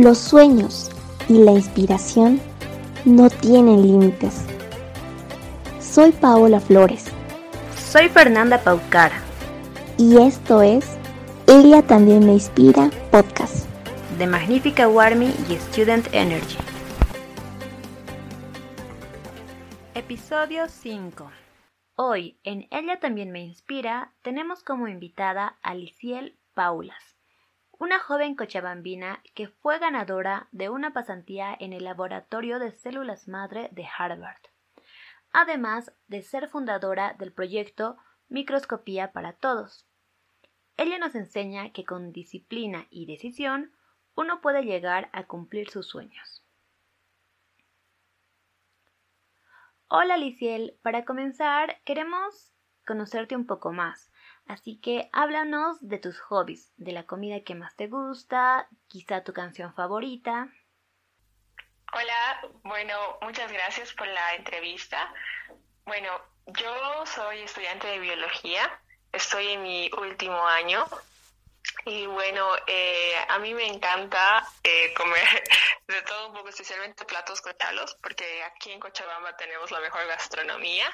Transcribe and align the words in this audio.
Los 0.00 0.18
sueños 0.18 0.92
y 1.28 1.38
la 1.38 1.50
inspiración 1.50 2.40
no 3.04 3.28
tienen 3.28 3.82
límites. 3.82 4.44
Soy 5.80 6.12
Paola 6.12 6.60
Flores. 6.60 7.06
Soy 7.76 8.08
Fernanda 8.08 8.62
Paucara. 8.62 9.20
Y 9.96 10.18
esto 10.18 10.62
es 10.62 10.86
Ella 11.48 11.82
también 11.82 12.24
me 12.24 12.34
inspira 12.34 12.92
podcast. 13.10 13.66
De 14.18 14.28
Magnífica 14.28 14.86
Warmy 14.86 15.34
y 15.50 15.56
Student 15.56 16.06
Energy. 16.12 16.58
Episodio 19.96 20.68
5. 20.68 21.28
Hoy 21.96 22.38
en 22.44 22.68
Ella 22.70 23.00
también 23.00 23.32
me 23.32 23.40
inspira 23.40 24.12
tenemos 24.22 24.62
como 24.62 24.86
invitada 24.86 25.58
a 25.60 25.74
Liciel 25.74 26.38
Paulas 26.54 27.07
una 27.78 28.00
joven 28.00 28.34
cochabambina 28.34 29.22
que 29.34 29.48
fue 29.48 29.78
ganadora 29.78 30.48
de 30.50 30.68
una 30.68 30.92
pasantía 30.92 31.56
en 31.58 31.72
el 31.72 31.84
Laboratorio 31.84 32.58
de 32.58 32.72
Células 32.72 33.28
Madre 33.28 33.68
de 33.72 33.86
Harvard, 33.86 34.42
además 35.32 35.92
de 36.08 36.22
ser 36.22 36.48
fundadora 36.48 37.14
del 37.14 37.32
proyecto 37.32 37.96
Microscopía 38.28 39.12
para 39.12 39.32
Todos. 39.34 39.86
Ella 40.76 40.98
nos 40.98 41.14
enseña 41.14 41.72
que 41.72 41.84
con 41.84 42.12
disciplina 42.12 42.86
y 42.90 43.06
decisión 43.06 43.72
uno 44.16 44.40
puede 44.40 44.64
llegar 44.64 45.08
a 45.12 45.24
cumplir 45.24 45.70
sus 45.70 45.88
sueños. 45.88 46.44
Hola 49.86 50.16
Liciel, 50.16 50.76
para 50.82 51.04
comenzar 51.04 51.80
queremos 51.84 52.52
conocerte 52.84 53.36
un 53.36 53.46
poco 53.46 53.72
más. 53.72 54.07
Así 54.48 54.80
que 54.80 55.10
háblanos 55.12 55.76
de 55.86 55.98
tus 55.98 56.18
hobbies, 56.20 56.72
de 56.78 56.92
la 56.92 57.04
comida 57.04 57.44
que 57.44 57.54
más 57.54 57.76
te 57.76 57.86
gusta, 57.86 58.66
quizá 58.88 59.22
tu 59.22 59.34
canción 59.34 59.74
favorita. 59.74 60.48
Hola, 61.92 62.40
bueno, 62.62 62.94
muchas 63.20 63.52
gracias 63.52 63.92
por 63.92 64.06
la 64.06 64.34
entrevista. 64.36 65.12
Bueno, 65.84 66.10
yo 66.46 67.04
soy 67.04 67.40
estudiante 67.40 67.88
de 67.88 67.98
biología, 67.98 68.80
estoy 69.12 69.48
en 69.48 69.62
mi 69.62 69.90
último 69.98 70.42
año 70.46 70.86
y 71.84 72.06
bueno, 72.06 72.48
eh, 72.66 73.16
a 73.28 73.38
mí 73.38 73.52
me 73.52 73.66
encanta 73.66 74.46
eh, 74.64 74.94
comer 74.94 75.44
de 75.88 76.02
todo 76.02 76.28
un 76.28 76.34
poco, 76.34 76.48
especialmente 76.48 77.04
platos 77.04 77.42
cochalos, 77.42 77.96
porque 78.02 78.42
aquí 78.44 78.72
en 78.72 78.80
Cochabamba 78.80 79.36
tenemos 79.36 79.70
la 79.70 79.80
mejor 79.80 80.06
gastronomía. 80.06 80.86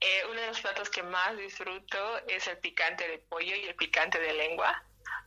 Eh, 0.00 0.22
uno 0.30 0.40
de 0.40 0.46
los 0.48 0.60
platos 0.60 0.90
que 0.90 1.02
más 1.02 1.36
disfruto 1.36 2.18
es 2.26 2.46
el 2.48 2.58
picante 2.58 3.06
de 3.06 3.18
pollo 3.18 3.54
y 3.54 3.66
el 3.66 3.74
picante 3.76 4.18
de 4.18 4.32
lengua, 4.32 4.82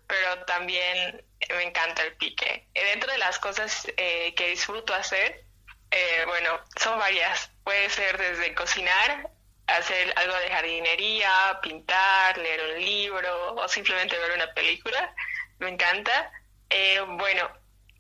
pero 0.06 0.44
también 0.46 1.26
me 1.50 1.64
encanta 1.64 2.04
el 2.04 2.16
pique. 2.18 2.68
Eh, 2.74 2.84
dentro 2.86 3.12
de 3.12 3.18
las 3.18 3.40
cosas 3.40 3.88
eh, 3.96 4.34
que 4.36 4.50
disfruto 4.50 4.94
hacer, 4.94 5.44
bueno, 6.28 6.60
son 6.76 7.00
varias. 7.00 7.50
Puede 7.64 7.90
ser 7.90 8.18
desde 8.18 8.54
cocinar, 8.54 9.30
hacer 9.68 10.14
algo 10.18 10.36
de 10.36 10.50
jardinería, 10.50 11.60
pintar, 11.62 12.38
leer 12.38 12.76
un 12.76 12.84
libro 12.84 13.56
o 13.56 13.68
simplemente 13.70 14.20
ver 14.20 14.34
una 14.34 14.54
película. 14.54 15.16
Me 15.60 15.70
encanta. 15.70 16.34
bueno, 17.08 17.50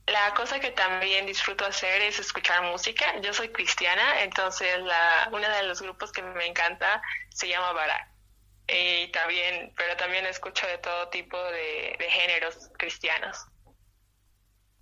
la 0.07 0.33
cosa 0.35 0.59
que 0.59 0.71
también 0.71 1.25
disfruto 1.25 1.65
hacer 1.65 2.01
es 2.01 2.19
escuchar 2.19 2.63
música. 2.63 3.19
Yo 3.21 3.33
soy 3.33 3.49
cristiana, 3.49 4.21
entonces 4.23 4.79
la, 4.83 5.29
uno 5.31 5.49
de 5.49 5.63
los 5.63 5.81
grupos 5.81 6.11
que 6.11 6.21
me 6.21 6.45
encanta 6.45 7.01
se 7.29 7.47
llama 7.47 7.71
Barak. 7.73 8.07
Y 8.67 9.11
también, 9.11 9.73
pero 9.77 9.95
también 9.97 10.25
escucho 10.25 10.65
de 10.67 10.77
todo 10.79 11.09
tipo 11.09 11.37
de, 11.37 11.97
géneros 12.09 12.69
cristianos. 12.77 13.45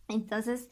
Entonces, 0.07 0.69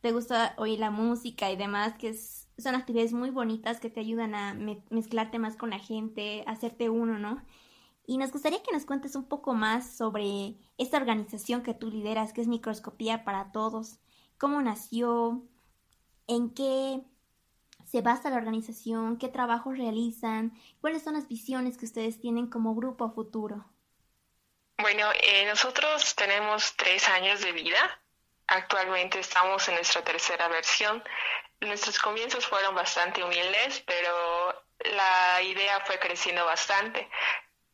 te 0.00 0.12
gusta 0.12 0.54
oír 0.56 0.78
la 0.78 0.90
música 0.90 1.50
y 1.50 1.56
demás, 1.56 1.94
que 1.98 2.14
son 2.58 2.74
actividades 2.74 3.12
muy 3.12 3.30
bonitas 3.30 3.80
que 3.80 3.90
te 3.90 4.00
ayudan 4.00 4.34
a 4.34 4.54
mezclarte 4.90 5.38
más 5.38 5.56
con 5.56 5.70
la 5.70 5.78
gente, 5.78 6.44
hacerte 6.46 6.88
uno, 6.88 7.18
¿no? 7.18 7.44
Y 8.06 8.18
nos 8.18 8.30
gustaría 8.30 8.62
que 8.62 8.72
nos 8.72 8.86
cuentes 8.86 9.16
un 9.16 9.28
poco 9.28 9.52
más 9.52 9.96
sobre 9.96 10.54
esta 10.78 10.96
organización 10.96 11.62
que 11.62 11.74
tú 11.74 11.90
lideras, 11.90 12.32
que 12.32 12.40
es 12.40 12.48
Microscopía 12.48 13.24
para 13.24 13.52
Todos. 13.52 13.98
¿Cómo 14.38 14.60
nació? 14.60 15.42
¿En 16.26 16.52
qué 16.52 17.00
se 17.84 18.02
basa 18.02 18.30
la 18.30 18.36
organización? 18.36 19.16
¿Qué 19.18 19.28
trabajos 19.28 19.78
realizan? 19.78 20.52
¿Cuáles 20.80 21.02
son 21.02 21.14
las 21.14 21.28
visiones 21.28 21.78
que 21.78 21.86
ustedes 21.86 22.20
tienen 22.20 22.48
como 22.48 22.74
grupo 22.74 23.10
futuro? 23.10 23.64
Bueno, 24.78 25.06
eh, 25.22 25.46
nosotros 25.46 26.14
tenemos 26.14 26.74
tres 26.76 27.08
años 27.08 27.40
de 27.40 27.52
vida. 27.52 28.00
Actualmente 28.48 29.18
estamos 29.18 29.66
en 29.68 29.74
nuestra 29.76 30.02
tercera 30.02 30.48
versión. 30.48 31.02
Nuestros 31.60 31.98
comienzos 31.98 32.46
fueron 32.46 32.74
bastante 32.74 33.24
humildes, 33.24 33.82
pero 33.86 34.64
la 34.84 35.42
idea 35.42 35.80
fue 35.80 35.98
creciendo 35.98 36.44
bastante. 36.44 37.08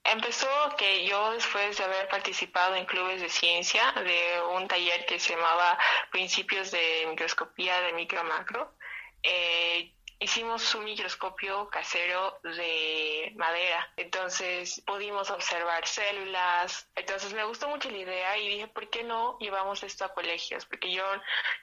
Empezó 0.05 0.49
que 0.77 1.07
yo 1.07 1.33
después 1.33 1.79
de 1.79 1.85
haber 1.85 2.09
participado 2.09 2.75
en 2.75 2.87
clubes 2.87 3.21
de 3.21 3.29
ciencia 3.29 3.93
de 3.93 4.43
un 4.55 4.67
taller 4.67 5.07
que 5.07 5.19
se 5.19 5.35
llamaba 5.35 5.79
Principios 6.11 6.71
de 6.73 7.07
Microscopía 7.09 7.81
de 7.83 7.93
Micro 7.93 8.25
Macro, 8.25 8.75
eh, 9.23 9.95
hicimos 10.23 10.75
un 10.75 10.85
microscopio 10.85 11.69
casero 11.69 12.41
de 12.43 13.33
madera. 13.37 13.93
Entonces 13.97 14.83
pudimos 14.87 15.31
observar 15.31 15.87
células. 15.87 16.89
Entonces 16.95 17.33
me 17.33 17.45
gustó 17.45 17.69
mucho 17.69 17.91
la 17.91 17.99
idea 17.99 18.39
y 18.39 18.49
dije, 18.49 18.69
¿por 18.69 18.89
qué 18.91 19.03
no 19.03 19.37
llevamos 19.39 19.83
esto 19.83 20.05
a 20.05 20.15
colegios? 20.15 20.65
Porque 20.67 20.93
yo 20.93 21.05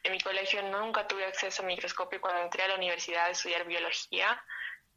en 0.03 0.11
mi 0.11 0.19
colegio 0.19 0.61
nunca 0.63 1.07
tuve 1.07 1.25
acceso 1.25 1.61
a 1.61 1.66
microscopio 1.66 2.19
cuando 2.22 2.41
entré 2.41 2.63
a 2.63 2.67
la 2.69 2.75
universidad 2.75 3.25
a 3.25 3.31
estudiar 3.31 3.66
biología 3.66 4.41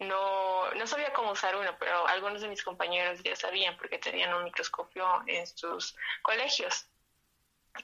no, 0.02 0.72
no 0.74 0.86
sabía 0.86 1.12
cómo 1.12 1.32
usar 1.32 1.56
uno, 1.56 1.76
pero 1.78 2.06
algunos 2.06 2.40
de 2.42 2.48
mis 2.48 2.62
compañeros 2.62 3.22
ya 3.22 3.36
sabían 3.36 3.76
porque 3.76 3.98
tenían 3.98 4.34
un 4.34 4.44
microscopio 4.44 5.22
en 5.26 5.46
sus 5.46 5.96
colegios. 6.22 6.86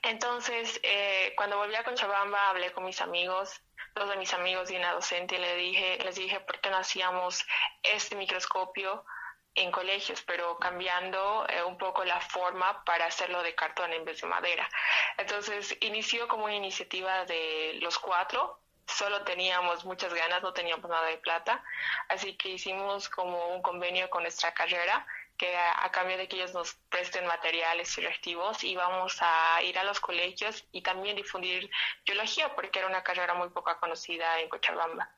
Entonces, 0.03 0.79
eh, 0.83 1.33
cuando 1.37 1.57
volví 1.57 1.75
a 1.75 1.85
Conchabamba, 1.85 2.51
hablé 2.51 2.73
con 2.73 2.85
mis 2.85 3.01
amigos, 3.01 3.61
dos 3.95 4.09
de 4.11 4.17
mis 4.17 4.33
amigos 4.35 4.71
y 4.71 4.77
una 4.77 4.93
docente, 4.93 5.37
y 5.37 5.39
le 5.39 5.57
dije, 5.57 5.99
les 6.05 6.17
dije, 6.17 6.41
¿por 6.41 6.61
qué 6.61 6.71
no 6.71 6.77
hacíamos 6.77 7.45
este 7.83 8.15
microscopio 8.17 9.05
en 9.55 9.73
colegios, 9.73 10.23
pero 10.23 10.59
cambiando 10.59 11.47
eh, 11.49 11.63
un 11.65 11.79
poco 11.79 12.05
la 12.05 12.21
forma 12.21 12.85
para 12.85 13.07
hacerlo 13.07 13.43
de 13.43 13.55
cartón 13.55 13.93
en 13.93 14.05
vez 14.05 14.21
de 14.21 14.29
madera? 14.29 14.69
Entonces, 15.17 15.77
inició 15.81 16.29
como 16.29 16.45
una 16.45 16.55
iniciativa 16.55 17.25
de 17.25 17.79
los 17.81 17.99
cuatro, 17.99 18.61
solo 18.89 19.23
teníamos 19.23 19.85
muchas 19.85 20.13
ganas, 20.13 20.43
no 20.43 20.53
teníamos 20.53 20.89
nada 20.89 21.07
de 21.07 21.19
plata, 21.19 21.63
así 22.09 22.37
que 22.37 22.51
hicimos 22.51 23.09
como 23.09 23.49
un 23.49 23.63
convenio 23.63 24.09
con 24.11 24.23
nuestra 24.23 24.53
carrera 24.55 25.07
que 25.39 25.57
a, 25.57 25.89
cambio 25.93 26.19
de 26.19 26.27
que 26.27 26.37
ellos 26.37 26.53
nos 26.53 26.75
presten 26.91 27.25
materiales 27.25 27.97
y 27.97 28.01
reactivos 28.01 28.65
íbamos 28.65 29.17
a 29.21 29.63
ir 29.63 29.79
a 29.79 29.85
los 29.85 30.01
colegios 30.01 30.65
y 30.73 30.83
también 30.83 31.15
difundir 31.15 31.71
biología 32.05 32.55
porque 32.57 32.81
era 32.81 32.89
una 32.89 33.05
carrera 33.05 33.35
muy 33.35 33.49
poco 33.51 33.71
conocida 33.79 34.41
en 34.41 34.49
Cochabamba. 34.49 35.09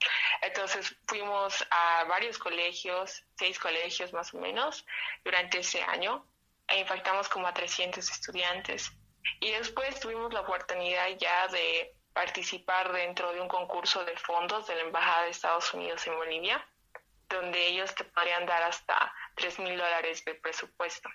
Entonces 0.43 0.95
fuimos 1.09 1.67
a 1.71 2.05
varios 2.05 2.37
colegios, 2.37 3.25
seis 3.39 3.59
colegios 3.59 4.13
más 4.13 4.35
o 4.35 4.39
menos, 4.39 4.85
durante 5.25 5.61
ese 5.61 5.83
año 5.83 6.27
e 6.69 6.81
impactamos 6.81 7.29
como 7.31 7.47
a 7.47 7.55
300 7.55 8.09
estudiantes. 8.11 8.93
Y 9.41 9.51
después 9.53 9.99
tuvimos 10.01 10.33
la 10.35 10.43
oportunidad 10.43 11.09
ya 11.19 11.49
de 11.49 11.95
participar 12.13 12.93
dentro 12.93 13.33
de 13.33 13.41
un 13.41 13.49
concurso 13.49 14.05
de 14.05 14.17
fondos 14.17 14.67
de 14.67 14.77
la 14.77 14.83
Embajada 14.83 15.25
de 15.25 15.31
Estados 15.31 15.73
Unidos 15.75 16.07
en 16.07 16.17
Bolivia, 16.17 16.67
donde 17.29 17.67
ellos 17.69 17.95
te 17.95 18.05
podrían 18.05 18.47
dar 18.47 18.63
hasta 18.65 19.13
3 19.37 19.61
mil 19.61 19.77
dólares 19.77 20.25
de 20.25 20.35
presupuesto. 20.35 21.09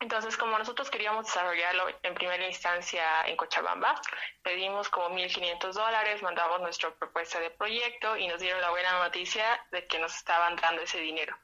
Entonces, 0.00 0.34
como 0.38 0.58
nosotros 0.58 0.90
queríamos 0.90 1.26
desarrollarlo 1.26 1.86
en 2.02 2.14
primera 2.14 2.46
instancia 2.46 3.04
en 3.26 3.36
Cochabamba, 3.36 4.00
pedimos 4.42 4.88
como 4.88 5.10
1.500 5.10 5.72
dólares, 5.74 6.22
mandamos 6.22 6.62
nuestra 6.62 6.90
propuesta 6.94 7.38
de 7.38 7.50
proyecto 7.50 8.16
y 8.16 8.26
nos 8.26 8.40
dieron 8.40 8.62
la 8.62 8.70
buena 8.70 8.98
noticia 8.98 9.44
de 9.72 9.86
que 9.86 9.98
nos 9.98 10.16
estaban 10.16 10.56
dando 10.56 10.80
ese 10.80 11.00
dinero. 11.00 11.36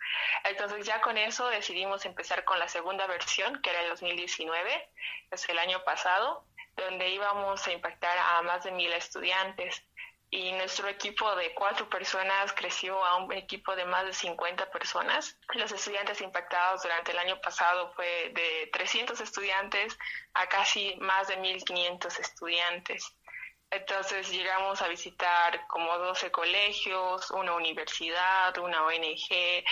Entonces, 0.44 0.86
ya 0.86 1.02
con 1.02 1.18
eso 1.18 1.46
decidimos 1.48 2.06
empezar 2.06 2.44
con 2.44 2.58
la 2.58 2.66
segunda 2.66 3.06
versión, 3.06 3.60
que 3.60 3.68
era 3.68 3.82
el 3.82 3.90
2019, 3.90 4.88
es 5.32 5.48
el 5.50 5.58
año 5.58 5.84
pasado, 5.84 6.46
donde 6.76 7.08
íbamos 7.08 7.66
a 7.66 7.72
impactar 7.72 8.16
a 8.18 8.42
más 8.42 8.64
de 8.64 8.72
mil 8.72 8.92
estudiantes. 8.92 9.82
Y 10.28 10.52
nuestro 10.52 10.88
equipo 10.88 11.34
de 11.36 11.54
cuatro 11.54 11.88
personas 11.88 12.52
creció 12.52 13.02
a 13.04 13.16
un 13.16 13.32
equipo 13.32 13.76
de 13.76 13.84
más 13.84 14.04
de 14.04 14.12
50 14.12 14.70
personas. 14.70 15.38
Los 15.54 15.70
estudiantes 15.70 16.20
impactados 16.20 16.82
durante 16.82 17.12
el 17.12 17.18
año 17.18 17.40
pasado 17.40 17.92
fue 17.94 18.32
de 18.34 18.68
300 18.72 19.20
estudiantes 19.20 19.96
a 20.34 20.48
casi 20.48 20.96
más 20.96 21.28
de 21.28 21.38
1.500 21.38 22.18
estudiantes. 22.18 23.16
Entonces 23.70 24.30
llegamos 24.30 24.80
a 24.82 24.88
visitar 24.88 25.66
como 25.66 25.96
12 25.98 26.30
colegios, 26.30 27.30
una 27.30 27.54
universidad, 27.54 28.56
una 28.58 28.84
ONG 28.84 29.64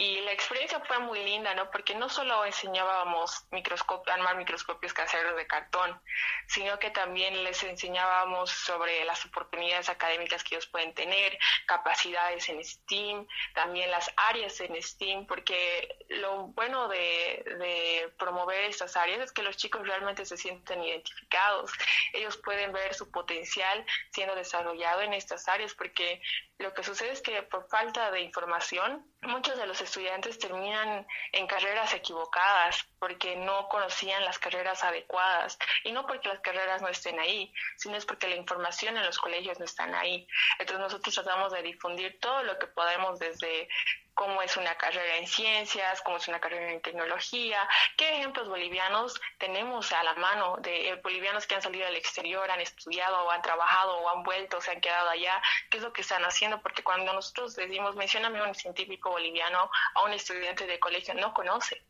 Y 0.00 0.18
la 0.22 0.32
experiencia 0.32 0.80
fue 0.80 0.98
muy 0.98 1.22
linda, 1.22 1.54
¿no? 1.54 1.70
Porque 1.70 1.94
no 1.94 2.08
solo 2.08 2.46
enseñábamos 2.46 3.44
microscopio, 3.50 4.10
armar 4.10 4.34
microscopios 4.34 4.94
caseros 4.94 5.36
de 5.36 5.46
cartón, 5.46 6.00
sino 6.46 6.78
que 6.78 6.88
también 6.88 7.44
les 7.44 7.62
enseñábamos 7.64 8.50
sobre 8.50 9.04
las 9.04 9.26
oportunidades 9.26 9.90
académicas 9.90 10.42
que 10.42 10.54
ellos 10.54 10.68
pueden 10.68 10.94
tener, 10.94 11.38
capacidades 11.66 12.48
en 12.48 12.64
STEAM, 12.64 13.26
también 13.52 13.90
las 13.90 14.10
áreas 14.16 14.58
en 14.62 14.82
STEAM, 14.82 15.26
porque 15.26 15.98
lo 16.08 16.46
bueno 16.46 16.88
de, 16.88 17.44
de 17.58 18.10
promover 18.18 18.64
estas 18.64 18.96
áreas 18.96 19.20
es 19.20 19.32
que 19.32 19.42
los 19.42 19.58
chicos 19.58 19.86
realmente 19.86 20.24
se 20.24 20.38
sienten 20.38 20.82
identificados. 20.82 21.72
Ellos 22.14 22.38
pueden 22.38 22.72
ver 22.72 22.94
su 22.94 23.10
potencial 23.10 23.84
siendo 24.12 24.34
desarrollado 24.34 25.02
en 25.02 25.12
estas 25.12 25.46
áreas, 25.46 25.74
porque 25.74 26.22
lo 26.56 26.72
que 26.74 26.84
sucede 26.84 27.12
es 27.12 27.22
que 27.22 27.42
por 27.42 27.68
falta 27.68 28.10
de 28.10 28.20
información, 28.20 29.06
muchos 29.22 29.56
de 29.56 29.66
los 29.66 29.80
estudiantes 29.90 30.38
terminan 30.38 31.04
en 31.32 31.46
carreras 31.48 31.92
equivocadas 31.94 32.86
porque 33.00 33.34
no 33.34 33.68
conocían 33.68 34.24
las 34.24 34.38
carreras 34.38 34.84
adecuadas 34.84 35.58
y 35.84 35.92
no 35.92 36.06
porque 36.06 36.28
las 36.28 36.40
carreras 36.40 36.82
no 36.82 36.88
estén 36.88 37.18
ahí, 37.18 37.52
sino 37.76 37.96
es 37.96 38.06
porque 38.06 38.28
la 38.28 38.36
información 38.36 38.96
en 38.96 39.04
los 39.04 39.18
colegios 39.18 39.58
no 39.58 39.64
están 39.64 39.94
ahí. 39.94 40.28
Entonces 40.58 40.80
nosotros 40.80 41.14
tratamos 41.14 41.52
de 41.52 41.62
difundir 41.62 42.20
todo 42.20 42.42
lo 42.44 42.58
que 42.58 42.66
podemos 42.66 43.18
desde 43.18 43.68
cómo 44.14 44.42
es 44.42 44.56
una 44.58 44.74
carrera 44.76 45.16
en 45.16 45.26
ciencias, 45.26 46.02
cómo 46.02 46.18
es 46.18 46.28
una 46.28 46.40
carrera 46.40 46.72
en 46.72 46.82
tecnología, 46.82 47.66
qué 47.96 48.16
ejemplos 48.16 48.48
bolivianos 48.48 49.18
tenemos 49.38 49.92
a 49.92 50.02
la 50.02 50.12
mano 50.14 50.58
de 50.58 50.90
eh, 50.90 50.96
bolivianos 50.96 51.46
que 51.46 51.54
han 51.54 51.62
salido 51.62 51.86
al 51.86 51.96
exterior, 51.96 52.50
han 52.50 52.60
estudiado 52.60 53.30
han 53.30 53.40
trabajado 53.40 53.96
o 53.98 54.08
han 54.10 54.22
vuelto, 54.22 54.60
se 54.60 54.72
han 54.72 54.80
quedado 54.82 55.08
allá, 55.08 55.40
qué 55.70 55.78
es 55.78 55.82
lo 55.82 55.92
que 55.92 56.02
están 56.02 56.22
haciendo, 56.24 56.60
porque 56.60 56.82
cuando 56.82 57.12
nosotros 57.14 57.56
decimos, 57.56 57.96
mencióname 57.96 58.40
a 58.40 58.44
un 58.44 58.54
científico 58.54 59.10
boliviano, 59.10 59.70
a 59.94 60.02
un 60.02 60.12
estudiante 60.12 60.66
de 60.66 60.78
colegio, 60.78 61.14
no 61.14 61.32
conoce. 61.32 61.82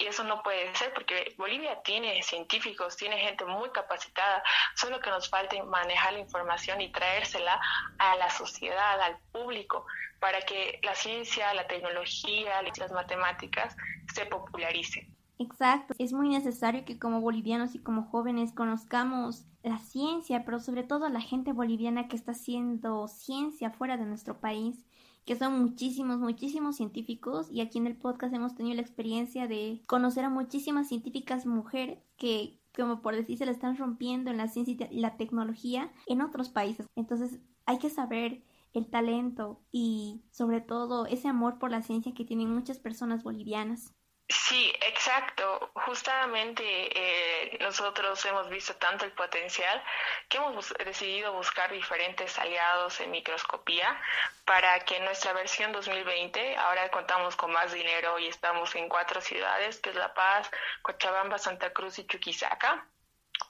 Y 0.00 0.06
eso 0.06 0.24
no 0.24 0.42
puede 0.42 0.74
ser 0.74 0.94
porque 0.94 1.34
Bolivia 1.36 1.82
tiene 1.82 2.22
científicos, 2.22 2.96
tiene 2.96 3.18
gente 3.18 3.44
muy 3.44 3.68
capacitada, 3.68 4.42
solo 4.74 4.98
que 4.98 5.10
nos 5.10 5.28
falta 5.28 5.62
manejar 5.64 6.14
la 6.14 6.20
información 6.20 6.80
y 6.80 6.90
traérsela 6.90 7.60
a 7.98 8.16
la 8.16 8.30
sociedad, 8.30 8.98
al 8.98 9.18
público, 9.30 9.84
para 10.18 10.40
que 10.40 10.80
la 10.82 10.94
ciencia, 10.94 11.52
la 11.52 11.66
tecnología, 11.66 12.62
las 12.62 12.92
matemáticas 12.92 13.76
se 14.14 14.24
popularicen. 14.24 15.14
Exacto, 15.38 15.94
es 15.98 16.14
muy 16.14 16.30
necesario 16.30 16.84
que 16.86 16.98
como 16.98 17.20
bolivianos 17.20 17.74
y 17.74 17.82
como 17.82 18.04
jóvenes 18.04 18.52
conozcamos 18.52 19.44
la 19.62 19.78
ciencia, 19.78 20.44
pero 20.46 20.60
sobre 20.60 20.82
todo 20.82 21.10
la 21.10 21.20
gente 21.20 21.52
boliviana 21.52 22.08
que 22.08 22.16
está 22.16 22.32
haciendo 22.32 23.06
ciencia 23.06 23.70
fuera 23.70 23.98
de 23.98 24.06
nuestro 24.06 24.40
país 24.40 24.86
que 25.24 25.36
son 25.36 25.60
muchísimos, 25.60 26.18
muchísimos 26.18 26.76
científicos 26.76 27.48
y 27.50 27.60
aquí 27.60 27.78
en 27.78 27.86
el 27.86 27.96
podcast 27.96 28.34
hemos 28.34 28.54
tenido 28.54 28.76
la 28.76 28.82
experiencia 28.82 29.46
de 29.46 29.82
conocer 29.86 30.24
a 30.24 30.30
muchísimas 30.30 30.88
científicas 30.88 31.46
mujeres 31.46 31.98
que 32.16 32.60
como 32.74 33.02
por 33.02 33.16
decir 33.16 33.38
se 33.38 33.46
la 33.46 33.52
están 33.52 33.76
rompiendo 33.76 34.30
en 34.30 34.36
la 34.36 34.48
ciencia 34.48 34.88
y 34.90 35.00
la 35.00 35.16
tecnología 35.16 35.92
en 36.06 36.22
otros 36.22 36.48
países. 36.48 36.86
Entonces 36.94 37.40
hay 37.66 37.78
que 37.78 37.90
saber 37.90 38.42
el 38.72 38.88
talento 38.88 39.60
y 39.72 40.22
sobre 40.30 40.60
todo 40.60 41.06
ese 41.06 41.28
amor 41.28 41.58
por 41.58 41.70
la 41.70 41.82
ciencia 41.82 42.14
que 42.14 42.24
tienen 42.24 42.54
muchas 42.54 42.78
personas 42.78 43.22
bolivianas. 43.24 43.94
Sí, 44.30 44.72
exacto. 44.86 45.72
Justamente 45.74 46.62
eh, 46.64 47.58
nosotros 47.60 48.24
hemos 48.26 48.48
visto 48.48 48.76
tanto 48.76 49.04
el 49.04 49.10
potencial 49.10 49.82
que 50.28 50.36
hemos 50.38 50.72
decidido 50.84 51.32
buscar 51.32 51.72
diferentes 51.72 52.38
aliados 52.38 53.00
en 53.00 53.10
microscopía 53.10 54.00
para 54.44 54.78
que 54.84 55.00
nuestra 55.00 55.32
versión 55.32 55.72
2020, 55.72 56.56
ahora 56.58 56.88
contamos 56.92 57.34
con 57.34 57.50
más 57.50 57.72
dinero 57.72 58.20
y 58.20 58.28
estamos 58.28 58.72
en 58.76 58.88
cuatro 58.88 59.20
ciudades, 59.20 59.80
que 59.80 59.90
es 59.90 59.96
La 59.96 60.14
Paz, 60.14 60.48
Cochabamba, 60.82 61.36
Santa 61.38 61.72
Cruz 61.72 61.98
y 61.98 62.06
Chuquisaca, 62.06 62.86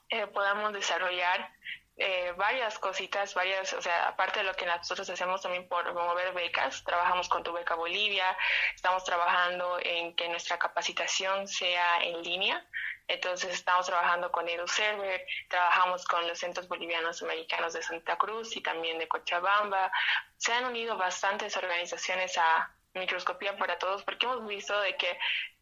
eh, 0.08 0.26
podamos 0.28 0.72
desarrollar 0.72 1.52
eh, 2.02 2.32
varias 2.34 2.78
cositas, 2.78 3.34
varias, 3.34 3.74
o 3.74 3.82
sea, 3.82 4.08
aparte 4.08 4.38
de 4.38 4.46
lo 4.46 4.54
que 4.54 4.64
nosotros 4.64 5.10
hacemos 5.10 5.42
también 5.42 5.68
por 5.68 5.84
promover 5.84 6.32
becas, 6.32 6.82
trabajamos 6.82 7.28
con 7.28 7.42
Tu 7.42 7.52
Beca 7.52 7.74
Bolivia, 7.74 8.34
estamos 8.74 9.04
trabajando 9.04 9.78
en 9.82 10.16
que 10.16 10.26
nuestra 10.30 10.58
capacitación 10.58 11.46
sea 11.46 12.02
en 12.02 12.22
línea, 12.22 12.66
entonces 13.06 13.52
estamos 13.52 13.84
trabajando 13.84 14.32
con 14.32 14.48
EduServer, 14.48 15.26
trabajamos 15.48 16.06
con 16.06 16.26
los 16.26 16.38
centros 16.38 16.68
bolivianos 16.68 17.22
americanos 17.22 17.74
de 17.74 17.82
Santa 17.82 18.16
Cruz 18.16 18.56
y 18.56 18.62
también 18.62 18.98
de 18.98 19.06
Cochabamba. 19.06 19.92
Se 20.38 20.54
han 20.54 20.64
unido 20.64 20.96
bastantes 20.96 21.54
organizaciones 21.58 22.38
a 22.38 22.74
Microscopía 22.94 23.58
para 23.58 23.78
Todos 23.78 24.04
porque 24.04 24.24
hemos 24.24 24.46
visto 24.46 24.80
de 24.80 24.96
que 24.96 25.18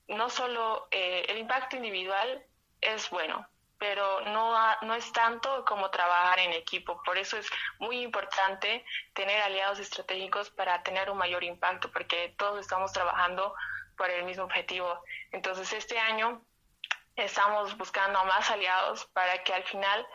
no 0.06 0.30
solo 0.30 0.86
eh, 0.92 1.26
el 1.28 1.38
impacto 1.38 1.74
individual 1.74 2.44
es 2.80 3.10
bueno, 3.10 3.44
pero 3.78 4.20
no, 4.22 4.56
no 4.82 4.94
es 4.94 5.12
tanto 5.12 5.64
como 5.64 5.90
trabajar 5.90 6.40
en 6.40 6.52
equipo. 6.52 7.00
Por 7.04 7.16
eso 7.16 7.36
es 7.36 7.48
muy 7.78 8.00
importante 8.00 8.84
tener 9.14 9.40
aliados 9.42 9.78
estratégicos 9.78 10.50
para 10.50 10.82
tener 10.82 11.10
un 11.10 11.18
mayor 11.18 11.44
impacto, 11.44 11.90
porque 11.90 12.34
todos 12.36 12.60
estamos 12.60 12.92
trabajando 12.92 13.54
por 13.96 14.10
el 14.10 14.24
mismo 14.24 14.44
objetivo. 14.44 15.02
Entonces, 15.32 15.72
este 15.72 15.98
año 15.98 16.42
estamos 17.16 17.76
buscando 17.76 18.18
a 18.18 18.24
más 18.24 18.50
aliados 18.50 19.04
para 19.06 19.42
que 19.44 19.54
al 19.54 19.64
final 19.64 20.06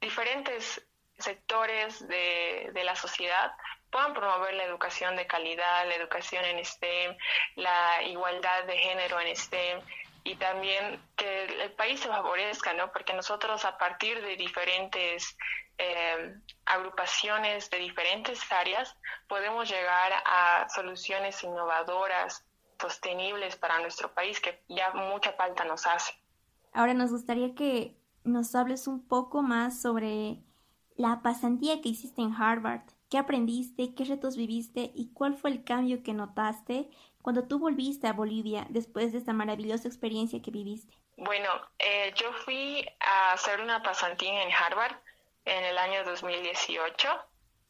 diferentes 0.00 0.84
sectores 1.18 2.06
de, 2.08 2.70
de 2.72 2.84
la 2.84 2.96
sociedad 2.96 3.52
puedan 3.90 4.12
promover 4.12 4.54
la 4.54 4.64
educación 4.64 5.14
de 5.14 5.26
calidad, 5.26 5.86
la 5.86 5.94
educación 5.94 6.44
en 6.44 6.64
STEM, 6.64 7.16
la 7.54 8.02
igualdad 8.02 8.64
de 8.64 8.76
género 8.76 9.20
en 9.20 9.36
STEM, 9.36 9.80
y 10.24 10.36
también 10.36 11.00
que 11.16 11.44
el 11.44 11.72
país 11.72 12.00
se 12.00 12.08
favorezca, 12.08 12.72
¿no? 12.72 12.90
Porque 12.90 13.12
nosotros 13.12 13.64
a 13.66 13.76
partir 13.76 14.20
de 14.22 14.36
diferentes 14.36 15.36
eh, 15.76 16.34
agrupaciones 16.64 17.68
de 17.68 17.78
diferentes 17.78 18.40
áreas 18.50 18.96
podemos 19.28 19.68
llegar 19.68 20.12
a 20.24 20.66
soluciones 20.70 21.42
innovadoras, 21.44 22.42
sostenibles 22.80 23.56
para 23.56 23.80
nuestro 23.80 24.12
país, 24.14 24.40
que 24.40 24.62
ya 24.68 24.92
mucha 24.92 25.32
falta 25.32 25.64
nos 25.64 25.86
hace. 25.86 26.14
Ahora 26.72 26.94
nos 26.94 27.10
gustaría 27.10 27.54
que 27.54 27.96
nos 28.24 28.54
hables 28.54 28.88
un 28.88 29.06
poco 29.06 29.42
más 29.42 29.82
sobre 29.82 30.38
la 30.96 31.20
pasantía 31.22 31.82
que 31.82 31.90
hiciste 31.90 32.22
en 32.22 32.34
Harvard. 32.34 32.82
¿Qué 33.10 33.18
aprendiste? 33.18 33.94
¿Qué 33.94 34.04
retos 34.04 34.36
viviste? 34.36 34.90
¿Y 34.94 35.12
cuál 35.12 35.36
fue 35.36 35.50
el 35.50 35.64
cambio 35.64 36.02
que 36.02 36.14
notaste 36.14 36.88
cuando 37.24 37.48
tú 37.48 37.58
volviste 37.58 38.06
a 38.06 38.12
Bolivia 38.12 38.66
después 38.68 39.10
de 39.12 39.16
esta 39.16 39.32
maravillosa 39.32 39.88
experiencia 39.88 40.42
que 40.42 40.50
viviste? 40.50 40.94
Bueno, 41.16 41.48
eh, 41.78 42.12
yo 42.16 42.30
fui 42.44 42.86
a 43.00 43.32
hacer 43.32 43.62
una 43.62 43.82
pasantía 43.82 44.42
en 44.42 44.52
Harvard 44.52 44.94
en 45.46 45.64
el 45.64 45.78
año 45.78 46.04
2018. 46.04 47.08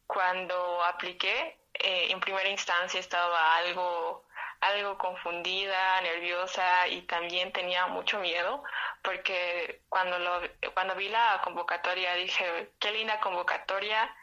Cuando 0.07 0.83
apliqué, 0.83 1.57
eh, 1.73 2.07
en 2.09 2.19
primera 2.19 2.49
instancia 2.49 2.99
estaba 2.99 3.55
algo, 3.55 4.25
algo 4.59 4.97
confundida, 4.97 6.01
nerviosa 6.01 6.89
y 6.89 7.03
también 7.03 7.53
tenía 7.53 7.87
mucho 7.87 8.19
miedo 8.19 8.61
porque 9.03 9.83
cuando, 9.87 10.19
lo, 10.19 10.41
cuando 10.73 10.95
vi 10.95 11.07
la 11.07 11.39
convocatoria 11.45 12.13
dije, 12.15 12.73
qué 12.79 12.91
linda 12.91 13.21
convocatoria, 13.21 14.13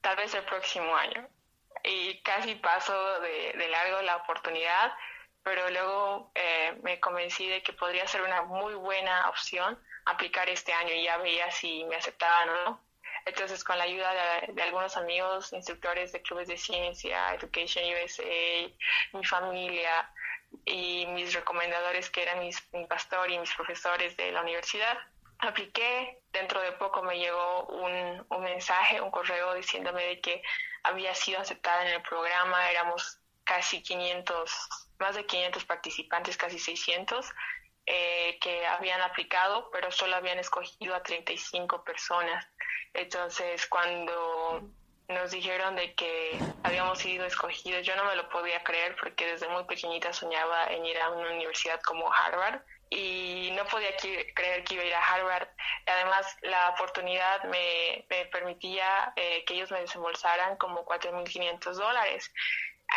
tal 0.00 0.14
vez 0.14 0.32
el 0.34 0.44
próximo 0.44 0.94
año 0.94 1.28
y 1.86 2.20
casi 2.22 2.56
paso 2.56 3.20
de, 3.20 3.68
largo 3.68 4.02
la 4.02 4.16
oportunidad, 4.16 4.92
pero 5.42 5.70
luego 5.70 6.32
eh, 6.34 6.76
me 6.82 6.98
convencí 6.98 7.48
de 7.48 7.62
que 7.62 7.72
podría 7.72 8.06
ser 8.08 8.22
una 8.22 8.42
muy 8.42 8.74
buena 8.74 9.28
opción 9.28 9.78
aplicar 10.04 10.48
este 10.48 10.72
año 10.72 10.92
y 10.92 11.04
ya 11.04 11.16
veía 11.18 11.50
si 11.50 11.84
me 11.84 11.96
aceptaban 11.96 12.48
o 12.48 12.64
no. 12.64 12.86
Entonces, 13.24 13.64
con 13.64 13.76
la 13.76 13.84
ayuda 13.84 14.12
de, 14.52 14.62
algunos 14.62 14.96
amigos, 14.96 15.52
instructores 15.52 16.12
de 16.12 16.22
clubes 16.22 16.46
de 16.46 16.56
ciencia, 16.56 17.34
Education 17.34 17.84
USA, 17.84 18.72
mi 19.12 19.24
familia 19.24 20.08
y 20.64 21.06
mis 21.06 21.34
recomendadores 21.34 22.08
que 22.08 22.22
eran 22.22 22.38
mis, 22.40 22.62
mi 22.72 22.86
pastor 22.86 23.28
y 23.30 23.38
mis 23.38 23.52
profesores 23.52 24.16
de 24.16 24.30
la 24.30 24.42
universidad, 24.42 24.96
apliqué. 25.38 26.20
Dentro 26.32 26.60
de 26.60 26.72
poco 26.72 27.02
me 27.02 27.18
llegó 27.18 27.66
un, 27.66 28.24
un 28.28 28.42
mensaje, 28.42 29.00
un 29.00 29.10
correo 29.10 29.54
diciéndome 29.54 30.04
de 30.04 30.20
que 30.20 30.42
había 30.86 31.14
sido 31.14 31.40
aceptada 31.40 31.86
en 31.86 31.94
el 31.94 32.02
programa, 32.02 32.70
éramos 32.70 33.18
casi 33.44 33.82
500, 33.82 34.50
más 34.98 35.14
de 35.14 35.26
500 35.26 35.64
participantes, 35.64 36.36
casi 36.36 36.58
600, 36.58 37.26
eh, 37.86 38.38
que 38.40 38.66
habían 38.66 39.00
aplicado, 39.00 39.70
pero 39.72 39.90
solo 39.92 40.16
habían 40.16 40.38
escogido 40.38 40.94
a 40.94 41.02
35 41.02 41.84
personas. 41.84 42.46
Entonces, 42.94 43.66
cuando 43.66 44.68
nos 45.08 45.30
dijeron 45.30 45.76
de 45.76 45.94
que 45.94 46.38
habíamos 46.64 46.98
sido 46.98 47.24
escogidos, 47.26 47.86
yo 47.86 47.94
no 47.94 48.04
me 48.04 48.16
lo 48.16 48.28
podía 48.28 48.64
creer 48.64 48.96
porque 49.00 49.26
desde 49.26 49.48
muy 49.48 49.64
pequeñita 49.64 50.12
soñaba 50.12 50.66
en 50.66 50.84
ir 50.84 50.98
a 51.00 51.10
una 51.10 51.30
universidad 51.30 51.80
como 51.82 52.12
Harvard 52.12 52.60
y 52.90 53.50
no 53.54 53.64
podía 53.66 53.96
creer 53.96 54.64
que 54.64 54.74
iba 54.74 54.82
a 54.82 54.86
ir 54.86 54.94
a 54.94 55.04
Harvard. 55.04 55.48
Además, 55.86 56.36
la 56.42 56.70
oportunidad 56.70 57.44
me, 57.44 58.06
permitía 58.30 59.12
eh, 59.16 59.44
que 59.44 59.54
ellos 59.54 59.70
me 59.70 59.80
desembolsaran 59.80 60.56
como 60.56 60.84
4.500 60.84 61.74
dólares. 61.74 62.32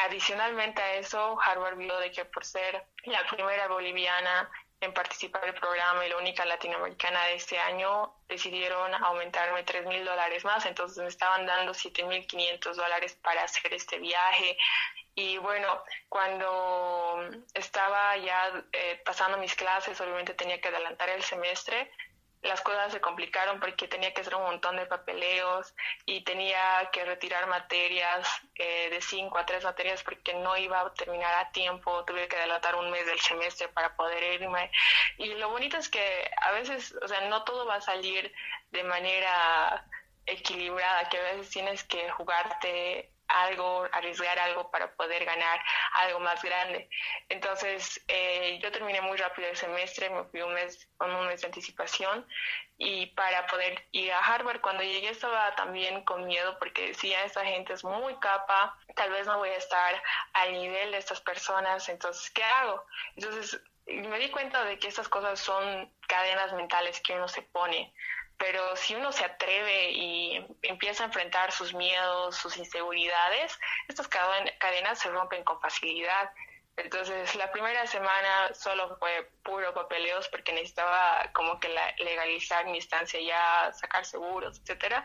adicionalmente 0.06 0.82
a 0.82 0.96
eso, 0.96 1.40
Harvard 1.42 1.78
vio 1.78 1.98
de 2.00 2.12
que 2.12 2.26
por 2.26 2.46
ser 2.46 2.86
la 3.06 3.26
primera 3.28 3.68
boliviana 3.68 4.50
en 4.82 4.94
participar 4.94 5.44
del 5.44 5.56
programa 5.56 6.06
y 6.06 6.10
la 6.10 6.18
única 6.18 6.46
latinoamericana 6.46 7.26
de 7.26 7.36
este 7.36 7.60
año, 7.60 8.14
decidieron 8.30 8.94
aumentarme 8.94 9.64
tres 9.64 9.86
mil 9.86 10.06
dólares 10.06 10.46
más, 10.46 10.66
entonces 10.66 10.98
me 11.00 11.10
estaban 11.10 11.46
dando 11.46 11.74
siete 11.74 12.04
mil 12.04 12.26
quinientos 12.26 12.78
dólares 12.78 13.18
para 13.22 13.44
hacer 13.44 13.74
este 13.74 14.00
viaje. 14.00 14.58
Y 15.20 15.38
bueno, 15.38 15.84
cuando 16.08 17.30
estaba 17.54 18.16
ya 18.16 18.64
eh, 18.72 19.02
pasando 19.04 19.38
mis 19.38 19.54
clases, 19.54 20.00
obviamente 20.00 20.34
tenía 20.34 20.62
que 20.62 20.70
adelantar 20.70 21.10
el 21.10 21.22
semestre, 21.24 21.92
las 22.42 22.62
cosas 22.62 22.94
se 22.94 23.02
complicaron 23.02 23.60
porque 23.60 23.90
tenía 23.90 24.14
que 24.14 24.22
hacer 24.22 24.36
un 24.36 24.44
montón 24.44 24.78
de 24.78 24.86
papeleos 24.86 25.76
y 26.06 26.24
tenía 26.24 26.90
que 26.94 27.04
retirar 27.04 27.48
materias 27.48 28.30
eh, 28.56 28.90
de 28.92 29.02
cinco 29.02 29.38
a 29.38 29.46
tres 29.46 29.66
materias 29.66 30.02
porque 30.04 30.34
no 30.36 30.56
iba 30.56 30.80
a 30.80 30.94
terminar 30.94 31.34
a 31.46 31.52
tiempo, 31.52 32.06
tuve 32.06 32.30
que 32.30 32.38
adelantar 32.38 32.78
un 32.78 32.90
mes 32.90 33.06
del 33.06 33.20
semestre 33.20 33.68
para 33.68 33.98
poder 33.98 34.42
irme. 34.42 34.72
Y 35.18 35.34
lo 35.34 35.50
bonito 35.50 35.76
es 35.76 35.90
que 35.90 36.32
a 36.42 36.54
veces, 36.54 36.96
o 37.04 37.08
sea, 37.10 37.28
no 37.28 37.44
todo 37.44 37.66
va 37.66 37.76
a 37.76 37.82
salir 37.82 38.34
de 38.72 38.84
manera 38.86 39.86
equilibrada, 40.26 41.10
que 41.10 41.18
a 41.18 41.24
veces 41.24 41.50
tienes 41.50 41.84
que 41.84 42.10
jugarte 42.12 43.12
algo, 43.30 43.88
arriesgar 43.92 44.38
algo 44.40 44.70
para 44.72 44.94
poder 44.96 45.26
ganar 45.26 45.62
algo 45.94 46.20
más 46.20 46.42
grande. 46.44 46.90
Entonces, 47.30 48.04
eh, 48.08 48.60
yo 48.62 48.72
terminé 48.72 49.02
muy 49.02 49.18
rápido 49.18 49.48
el 49.50 49.56
semestre, 49.56 50.10
me 50.10 50.24
fui 50.26 50.42
un 50.42 50.54
mes, 50.54 50.88
con 50.98 51.14
un 51.14 51.28
mes 51.28 51.42
de 51.42 51.48
anticipación 51.48 52.28
y 52.78 53.08
para 53.08 53.46
poder 53.48 53.88
ir 53.92 54.12
a 54.12 54.20
Harvard, 54.20 54.62
cuando 54.62 54.84
llegué 54.84 55.10
estaba 55.10 55.54
también 55.56 56.04
con 56.06 56.26
miedo 56.26 56.58
porque 56.60 56.88
decía, 56.88 57.24
esta 57.24 57.46
gente 57.46 57.74
es 57.74 57.84
muy 57.84 58.16
capa, 58.20 58.78
tal 58.96 59.12
vez 59.12 59.28
no 59.28 59.38
voy 59.38 59.50
a 59.50 59.58
estar 59.58 60.02
al 60.34 60.54
nivel 60.54 60.92
de 60.92 60.98
estas 60.98 61.22
personas, 61.22 61.88
entonces, 61.90 62.30
¿qué 62.32 62.44
hago? 62.44 62.84
Entonces, 63.16 63.62
me 63.86 64.20
di 64.20 64.30
cuenta 64.30 64.64
de 64.64 64.78
que 64.78 64.88
estas 64.88 65.10
cosas 65.10 65.40
son 65.40 65.92
cadenas 66.08 66.54
mentales 66.54 67.02
que 67.02 67.14
uno 67.14 67.28
se 67.28 67.42
pone 67.42 67.94
pero 68.40 68.76
si 68.78 68.96
uno 68.96 69.12
se 69.12 69.26
atreve 69.26 69.92
y 69.92 70.46
empieza 70.64 71.04
a 71.04 71.08
enfrentar 71.08 71.52
sus 71.52 71.74
miedos, 71.74 72.38
sus 72.38 72.58
inseguridades, 72.58 73.60
estas 73.88 74.08
cadenas 74.08 74.98
se 74.98 75.10
rompen 75.10 75.44
con 75.44 75.60
facilidad. 75.60 76.32
Entonces, 76.78 77.36
la 77.36 77.52
primera 77.52 77.86
semana 77.86 78.54
solo 78.54 78.98
fue 78.98 79.30
puro 79.44 79.74
papeleos 79.74 80.30
porque 80.30 80.54
necesitaba 80.54 81.30
como 81.34 81.60
que 81.60 81.68
legalizar 81.98 82.66
mi 82.68 82.78
estancia 82.78 83.20
ya, 83.20 83.74
sacar 83.74 84.06
seguros, 84.06 84.58
etcétera. 84.62 85.04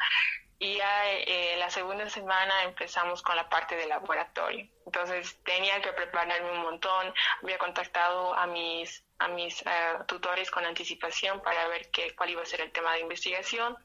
Y 0.65 0.77
ya 0.79 1.11
eh, 1.11 1.57
la 1.59 1.69
segunda 1.69 2.09
semana 2.09 2.63
empezamos 2.63 3.21
con 3.21 3.37
la 3.37 3.51
parte 3.51 3.77
de 3.77 3.87
laboratorio. 3.87 4.67
Entonces, 4.87 5.39
tenía 5.45 5.83
que 5.83 5.93
prepararme 5.93 6.53
un 6.53 6.63
montón. 6.63 7.13
Había 7.43 7.59
contactado 7.59 8.33
a 8.33 8.47
mis 8.47 9.05
a 9.19 9.29
mis 9.29 9.61
eh, 9.61 9.67
tutores 10.09 10.51
con 10.51 10.65
anticipación 10.65 11.43
para 11.43 11.69
ver 11.69 11.91
qué, 11.91 12.17
cuál 12.17 12.31
iba 12.31 12.41
a 12.41 12.47
ser 12.47 12.63
el 12.63 12.73
tema 12.73 12.95
de 12.95 13.01
investigación. 13.01 13.77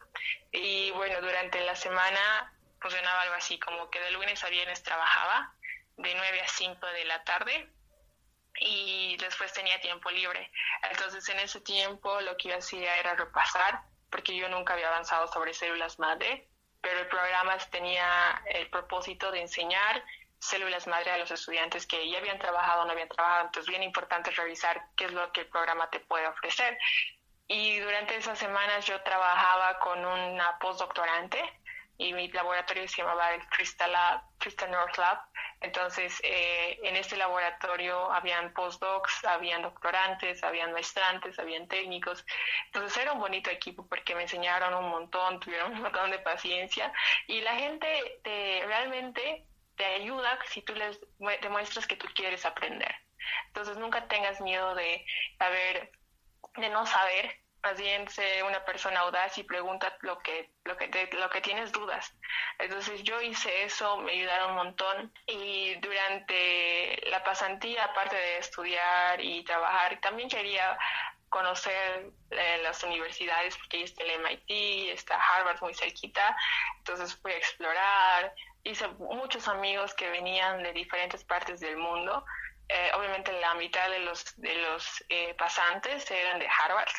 Y 0.54 0.92
bueno, 0.92 1.20
durante 1.20 1.60
la 1.66 1.76
semana 1.76 2.54
funcionaba 2.80 3.24
algo 3.24 3.36
así, 3.36 3.60
como 3.60 3.90
que 3.90 4.00
de 4.00 4.12
lunes 4.12 4.42
a 4.46 4.48
viernes 4.48 4.82
trabajaba 4.82 5.54
de 5.98 6.16
9 6.16 6.42
a 6.42 6.48
5 6.48 6.86
de 6.86 7.04
la 7.04 7.22
tarde 7.26 7.70
y 8.62 9.18
después 9.18 9.52
tenía 9.52 9.82
tiempo 9.82 10.10
libre. 10.12 10.50
Entonces 10.90 11.28
en 11.28 11.40
ese 11.40 11.60
tiempo 11.60 12.22
lo 12.22 12.38
que 12.38 12.50
yo 12.50 12.58
hacía 12.58 12.96
era 13.00 13.16
repasar, 13.16 13.82
porque 14.10 14.34
yo 14.34 14.48
nunca 14.48 14.76
había 14.76 14.88
avanzado 14.88 15.28
sobre 15.28 15.54
células 15.54 16.00
madre, 16.00 16.49
pero 16.82 17.00
el 17.00 17.08
programa 17.08 17.58
tenía 17.72 18.42
el 18.48 18.70
propósito 18.70 19.32
de 19.32 19.42
enseñar 19.42 20.04
células 20.40 20.88
madre 20.88 21.12
a 21.12 21.18
los 21.18 21.32
estudiantes 21.32 21.86
que 21.86 22.10
ya 22.10 22.20
habían 22.20 22.40
trabajado 22.40 22.84
o 22.84 22.86
no 22.86 22.92
habían 22.92 23.10
trabajado. 23.10 23.48
Entonces, 23.48 23.70
bien 23.70 23.84
importante 23.84 24.32
revisar 24.32 24.82
qué 24.96 25.06
es 25.06 25.12
lo 25.12 25.32
que 25.32 25.42
el 25.42 25.48
programa 25.48 25.90
te 25.90 26.00
puede 26.00 26.28
ofrecer. 26.28 26.78
Y 27.48 27.80
durante 27.80 28.16
esas 28.16 28.38
semanas 28.38 28.86
yo 28.86 29.02
trabajaba 29.02 29.80
con 29.80 30.06
una 30.06 30.58
postdoctorante 30.60 31.42
y 31.98 32.14
mi 32.14 32.32
laboratorio 32.32 32.88
se 32.88 32.98
llamaba 33.02 33.34
el 33.34 33.46
Crystal, 33.50 33.92
Lab, 33.92 34.22
Crystal 34.38 34.72
North 34.72 34.98
Lab. 34.98 35.20
Entonces, 35.62 36.20
eh, 36.24 36.80
en 36.84 36.96
este 36.96 37.18
laboratorio 37.18 38.12
habían 38.12 38.54
postdocs, 38.54 39.26
habían 39.26 39.62
doctorantes, 39.62 40.42
habían 40.44 40.72
maestrantes, 40.72 41.38
habían 41.38 41.68
técnicos. 41.68 42.26
Entonces, 42.68 42.98
era 42.98 43.12
un 43.12 43.20
bonito 43.20 43.50
equipo 43.50 43.86
porque 43.88 44.16
me 44.16 44.24
enseñaron 44.24 44.74
un 44.74 44.90
montón, 44.90 45.40
tuvieron 45.40 45.72
un 45.74 45.82
montón 45.82 46.12
de 46.12 46.20
paciencia 46.20 46.94
y 47.28 47.42
la 47.42 47.56
gente 47.56 48.20
te, 48.24 48.64
realmente 48.66 49.46
te 49.76 49.86
ayuda 49.86 50.38
si 50.48 50.62
tú 50.62 50.74
les 50.76 51.00
demuestras 51.42 51.88
que 51.88 51.98
tú 51.98 52.08
quieres 52.14 52.46
aprender. 52.46 52.94
Entonces 53.48 53.78
nunca 53.78 54.08
tengas 54.08 54.40
miedo 54.42 54.76
de 54.76 55.06
saber, 55.38 55.92
de 56.56 56.70
no 56.70 56.86
saber, 56.86 57.42
más 57.64 57.78
bien 57.78 58.08
sé 58.10 58.44
una 58.44 58.64
persona 58.64 59.02
audaz 59.02 59.38
y 59.38 59.44
pregunta 59.44 59.98
lo 60.02 60.20
que 60.20 60.50
lo 60.64 60.78
que 60.78 61.10
lo 61.14 61.30
que 61.30 61.42
tienes 61.42 61.72
dudas 61.72 62.14
entonces 62.60 63.04
yo 63.04 63.22
hice 63.22 63.64
eso 63.64 63.98
me 63.98 64.12
ayudaron 64.12 64.52
un 64.52 64.56
montón 64.58 65.14
y 65.28 65.76
durante 65.76 67.02
la 67.10 67.24
pasantía 67.24 67.86
aparte 67.86 68.16
de 68.16 68.38
estudiar 68.38 69.20
y 69.22 69.44
trabajar 69.44 70.00
también 70.02 70.30
quería 70.30 70.78
conocer 71.30 72.12
eh, 72.32 72.60
las 72.64 72.84
universidades 72.84 73.56
porque 73.58 73.78
ahí 73.78 73.84
está 73.84 74.04
el 74.04 74.12
MIT 74.12 74.94
está 74.94 75.16
Harvard 75.16 75.62
muy 75.62 75.74
cerquita 75.74 76.36
entonces 76.80 77.16
fui 77.22 77.32
a 77.32 77.38
explorar 77.38 78.34
hice 78.64 78.88
muchos 79.00 79.48
amigos 79.48 79.94
que 79.94 80.10
venían 80.10 80.64
de 80.64 80.74
diferentes 80.74 81.24
partes 81.24 81.60
del 81.60 81.78
mundo. 81.78 82.26
Eh, 82.68 82.92
obviamente 82.96 83.32
la 83.40 83.56
mitad 83.56 83.90
de 83.90 84.00
los, 84.00 84.40
de 84.40 84.54
los 84.56 85.04
eh, 85.10 85.34
pasantes 85.36 86.10
eran 86.12 86.38
de 86.38 86.48
Harvard 86.48 86.92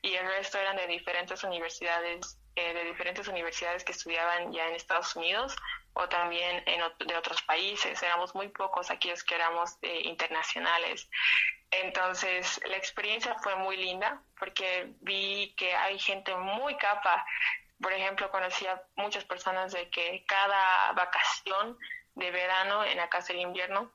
y 0.00 0.14
el 0.14 0.26
resto 0.26 0.58
eran 0.58 0.76
de 0.76 0.86
diferentes 0.86 1.44
universidades, 1.44 2.38
eh, 2.56 2.74
de 2.74 2.84
diferentes 2.84 3.28
universidades 3.28 3.84
que 3.84 3.92
estudiaban 3.92 4.52
ya 4.52 4.68
en 4.68 4.74
Estados 4.74 5.14
Unidos 5.16 5.56
o 5.94 6.08
también 6.08 6.62
en, 6.66 6.82
de 7.06 7.16
otros 7.16 7.42
países. 7.42 8.02
Éramos 8.02 8.34
muy 8.34 8.48
pocos 8.48 8.90
aquellos 8.90 9.24
que 9.24 9.34
éramos 9.34 9.76
internacionales. 9.82 11.08
Entonces, 11.70 12.60
la 12.66 12.76
experiencia 12.76 13.36
fue 13.42 13.54
muy 13.56 13.76
linda 13.76 14.22
porque 14.38 14.92
vi 15.00 15.54
que 15.56 15.74
hay 15.74 15.98
gente 15.98 16.34
muy 16.36 16.76
capa 16.76 17.24
por 17.80 17.92
ejemplo, 17.92 18.30
conocía 18.30 18.82
muchas 18.96 19.24
personas 19.24 19.72
de 19.72 19.88
que 19.88 20.24
cada 20.26 20.92
vacación 20.92 21.78
de 22.14 22.30
verano 22.30 22.84
en 22.84 22.98
la 22.98 23.08
casa 23.08 23.32
del 23.32 23.42
invierno, 23.42 23.90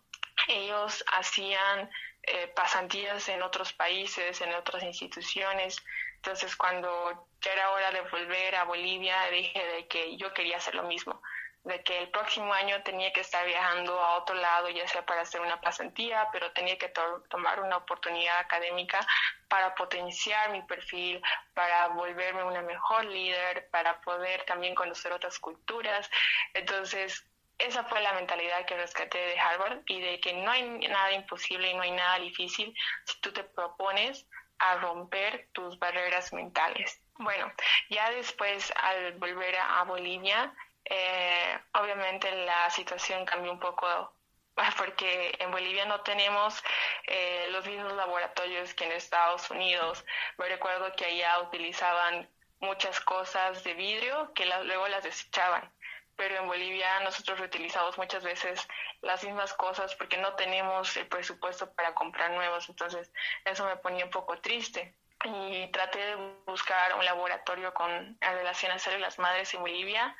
ellos 0.47 1.03
hacían 1.11 1.89
eh, 2.23 2.47
pasantías 2.55 3.29
en 3.29 3.43
otros 3.43 3.73
países, 3.73 4.41
en 4.41 4.53
otras 4.55 4.83
instituciones. 4.83 5.77
Entonces, 6.25 6.55
cuando 6.55 7.27
ya 7.39 7.53
era 7.53 7.69
hora 7.69 7.91
de 7.91 8.01
volver 8.01 8.55
a 8.55 8.63
Bolivia, 8.63 9.15
dije 9.29 9.63
de 9.63 9.87
que 9.87 10.17
yo 10.17 10.33
quería 10.33 10.57
hacer 10.57 10.73
lo 10.73 10.81
mismo 10.81 11.21
de 11.65 11.81
que 11.81 11.97
el 11.97 12.09
próximo 12.09 12.53
año 12.53 12.81
tenía 12.83 13.11
que 13.11 13.21
estar 13.21 13.43
viajando 13.45 13.99
a 13.99 14.17
otro 14.17 14.35
lado, 14.35 14.69
ya 14.69 14.87
sea 14.87 15.03
para 15.03 15.21
hacer 15.21 15.41
una 15.41 15.59
pasantía, 15.61 16.29
pero 16.31 16.51
tenía 16.51 16.77
que 16.77 16.93
tomar 17.29 17.59
una 17.59 17.77
oportunidad 17.77 18.37
académica 18.37 18.99
para 19.47 19.73
potenciar 19.73 20.51
mi 20.51 20.61
perfil, 20.61 21.19
para 21.55 21.87
volverme 21.87 22.43
una 22.43 22.61
mejor 22.61 23.05
líder, 23.05 23.67
para 23.71 23.99
poder 24.01 24.45
también 24.45 24.75
conocer 24.75 25.11
otras 25.11 25.39
culturas. 25.39 26.07
Entonces, 26.53 27.25
esa 27.57 27.83
fue 27.85 27.99
la 28.01 28.13
mentalidad 28.13 28.65
que 28.65 28.77
rescaté 28.77 29.17
de 29.17 29.39
Harvard 29.39 29.81
y 29.87 30.01
de 30.01 30.19
que 30.19 30.33
no 30.33 30.51
hay 30.51 30.61
nada 30.87 31.13
imposible 31.13 31.71
y 31.71 31.73
no 31.73 31.81
hay 31.81 31.91
nada 31.91 32.19
difícil 32.19 32.75
si 33.05 33.19
tú 33.21 33.33
te 33.33 33.43
propones 33.43 34.27
a 34.59 34.77
romper 34.77 35.49
tus 35.51 35.77
barreras 35.79 36.33
mentales. 36.33 37.01
Bueno, 37.17 37.51
ya 37.89 38.09
después 38.11 38.73
al 38.75 39.13
volver 39.13 39.55
a 39.57 39.83
Bolivia, 39.83 40.53
eh, 40.85 41.59
obviamente 41.73 42.31
la 42.45 42.69
situación 42.69 43.25
cambió 43.25 43.51
un 43.51 43.59
poco 43.59 44.13
porque 44.77 45.35
en 45.39 45.51
Bolivia 45.51 45.85
no 45.85 46.01
tenemos 46.01 46.63
eh, 47.07 47.47
los 47.51 47.65
mismos 47.65 47.93
laboratorios 47.93 48.73
que 48.73 48.85
en 48.85 48.91
Estados 48.93 49.49
Unidos. 49.51 50.05
Me 50.37 50.47
recuerdo 50.47 50.91
que 50.95 51.05
allá 51.05 51.39
utilizaban 51.39 52.29
muchas 52.59 52.99
cosas 53.01 53.63
de 53.63 53.73
vidrio 53.73 54.33
que 54.33 54.45
luego 54.45 54.87
las 54.87 55.03
desechaban, 55.03 55.69
pero 56.15 56.37
en 56.37 56.47
Bolivia 56.47 56.99
nosotros 57.01 57.39
reutilizamos 57.39 57.97
muchas 57.97 58.23
veces 58.23 58.67
las 59.01 59.23
mismas 59.23 59.53
cosas 59.53 59.95
porque 59.95 60.17
no 60.17 60.33
tenemos 60.35 60.95
el 60.97 61.07
presupuesto 61.07 61.73
para 61.73 61.93
comprar 61.93 62.31
nuevos, 62.31 62.69
entonces 62.69 63.11
eso 63.43 63.65
me 63.65 63.77
ponía 63.77 64.05
un 64.05 64.11
poco 64.11 64.39
triste. 64.39 64.93
Y 65.23 65.67
traté 65.71 65.99
de 65.99 66.15
buscar 66.45 66.93
un 66.95 67.05
laboratorio 67.05 67.73
con 67.73 68.17
relación 68.21 68.71
a 68.71 68.79
células 68.79 69.17
madres 69.17 69.53
en 69.53 69.61
Bolivia, 69.61 70.15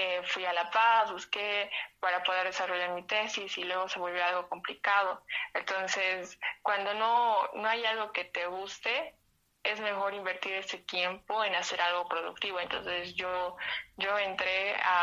eh, 0.00 0.22
fui 0.24 0.44
a 0.44 0.52
La 0.52 0.70
Paz, 0.70 1.10
busqué 1.10 1.70
para 1.98 2.22
poder 2.22 2.46
desarrollar 2.46 2.90
mi 2.90 3.02
tesis 3.02 3.58
y 3.58 3.64
luego 3.64 3.88
se 3.88 3.98
volvió 3.98 4.24
algo 4.24 4.48
complicado. 4.48 5.24
Entonces, 5.54 6.38
cuando 6.62 6.94
no, 6.94 7.50
no 7.54 7.68
hay 7.68 7.84
algo 7.84 8.12
que 8.12 8.24
te 8.24 8.46
guste, 8.46 9.16
es 9.64 9.80
mejor 9.80 10.14
invertir 10.14 10.54
ese 10.54 10.78
tiempo 10.78 11.44
en 11.44 11.54
hacer 11.54 11.80
algo 11.80 12.08
productivo. 12.08 12.60
Entonces 12.60 13.14
yo, 13.16 13.56
yo 13.96 14.16
entré 14.18 14.76
a 14.76 14.97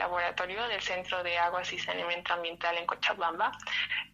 laboratorio 0.00 0.66
del 0.66 0.80
Centro 0.80 1.22
de 1.22 1.38
Aguas 1.38 1.72
y 1.72 1.78
Saneamiento 1.78 2.32
Ambiental 2.32 2.76
en 2.78 2.86
Cochabamba. 2.86 3.52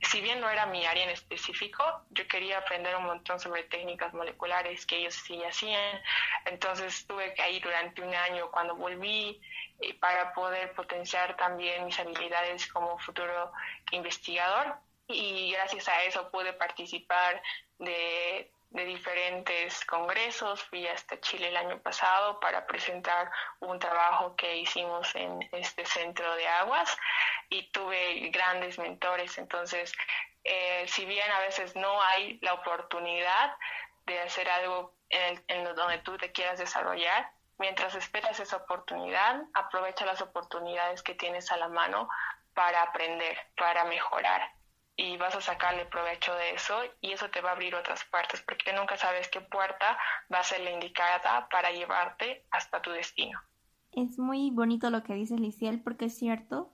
Si 0.02 0.20
bien 0.20 0.40
no 0.40 0.50
era 0.50 0.66
mi 0.66 0.84
área 0.84 1.04
en 1.04 1.10
específico, 1.10 1.82
yo 2.10 2.26
quería 2.28 2.58
aprender 2.58 2.94
un 2.96 3.04
montón 3.04 3.40
sobre 3.40 3.62
técnicas 3.62 4.12
moleculares 4.12 4.84
que 4.84 4.98
ellos 4.98 5.14
sí 5.14 5.42
hacían. 5.44 6.02
Entonces 6.44 7.00
estuve 7.00 7.34
ahí 7.40 7.60
durante 7.60 8.02
un 8.02 8.14
año 8.14 8.50
cuando 8.50 8.74
volví 8.76 9.40
eh, 9.80 9.94
para 9.94 10.34
poder 10.34 10.72
potenciar 10.72 11.36
también 11.36 11.86
mis 11.86 11.98
habilidades 11.98 12.66
como 12.66 12.98
futuro 12.98 13.52
investigador 13.92 14.76
y 15.08 15.52
gracias 15.52 15.88
a 15.88 16.02
eso 16.02 16.30
pude 16.30 16.52
participar 16.52 17.40
de 17.78 18.50
de 18.70 18.84
diferentes 18.84 19.84
congresos. 19.84 20.62
Fui 20.64 20.86
hasta 20.86 21.20
Chile 21.20 21.48
el 21.48 21.56
año 21.56 21.78
pasado 21.80 22.40
para 22.40 22.66
presentar 22.66 23.30
un 23.60 23.78
trabajo 23.78 24.36
que 24.36 24.56
hicimos 24.58 25.14
en 25.14 25.48
este 25.52 25.84
centro 25.84 26.34
de 26.34 26.46
aguas 26.46 26.96
y 27.48 27.70
tuve 27.70 28.28
grandes 28.30 28.78
mentores. 28.78 29.38
Entonces, 29.38 29.92
eh, 30.44 30.84
si 30.88 31.04
bien 31.04 31.30
a 31.32 31.40
veces 31.40 31.74
no 31.76 32.00
hay 32.02 32.38
la 32.42 32.54
oportunidad 32.54 33.56
de 34.06 34.20
hacer 34.20 34.48
algo 34.48 34.92
en, 35.08 35.42
en 35.48 35.74
donde 35.74 35.98
tú 35.98 36.16
te 36.18 36.32
quieras 36.32 36.58
desarrollar, 36.58 37.30
mientras 37.58 37.94
esperas 37.94 38.38
esa 38.38 38.56
oportunidad, 38.56 39.42
aprovecha 39.54 40.04
las 40.04 40.20
oportunidades 40.20 41.02
que 41.02 41.14
tienes 41.14 41.50
a 41.50 41.56
la 41.56 41.68
mano 41.68 42.08
para 42.54 42.82
aprender, 42.82 43.38
para 43.56 43.84
mejorar 43.84 44.55
y 44.96 45.16
vas 45.18 45.34
a 45.36 45.40
sacarle 45.40 45.84
provecho 45.86 46.34
de 46.34 46.54
eso 46.54 46.74
y 47.00 47.12
eso 47.12 47.28
te 47.30 47.40
va 47.40 47.50
a 47.50 47.52
abrir 47.52 47.74
otras 47.74 48.04
puertas 48.10 48.42
porque 48.46 48.72
nunca 48.72 48.96
sabes 48.96 49.28
qué 49.28 49.40
puerta 49.40 49.98
va 50.32 50.40
a 50.40 50.44
ser 50.44 50.60
la 50.60 50.72
indicada 50.72 51.48
para 51.50 51.70
llevarte 51.70 52.46
hasta 52.50 52.80
tu 52.80 52.90
destino. 52.90 53.38
Es 53.92 54.18
muy 54.18 54.50
bonito 54.50 54.90
lo 54.90 55.02
que 55.02 55.14
dices, 55.14 55.38
Liciel, 55.38 55.82
porque 55.82 56.06
es 56.06 56.18
cierto 56.18 56.72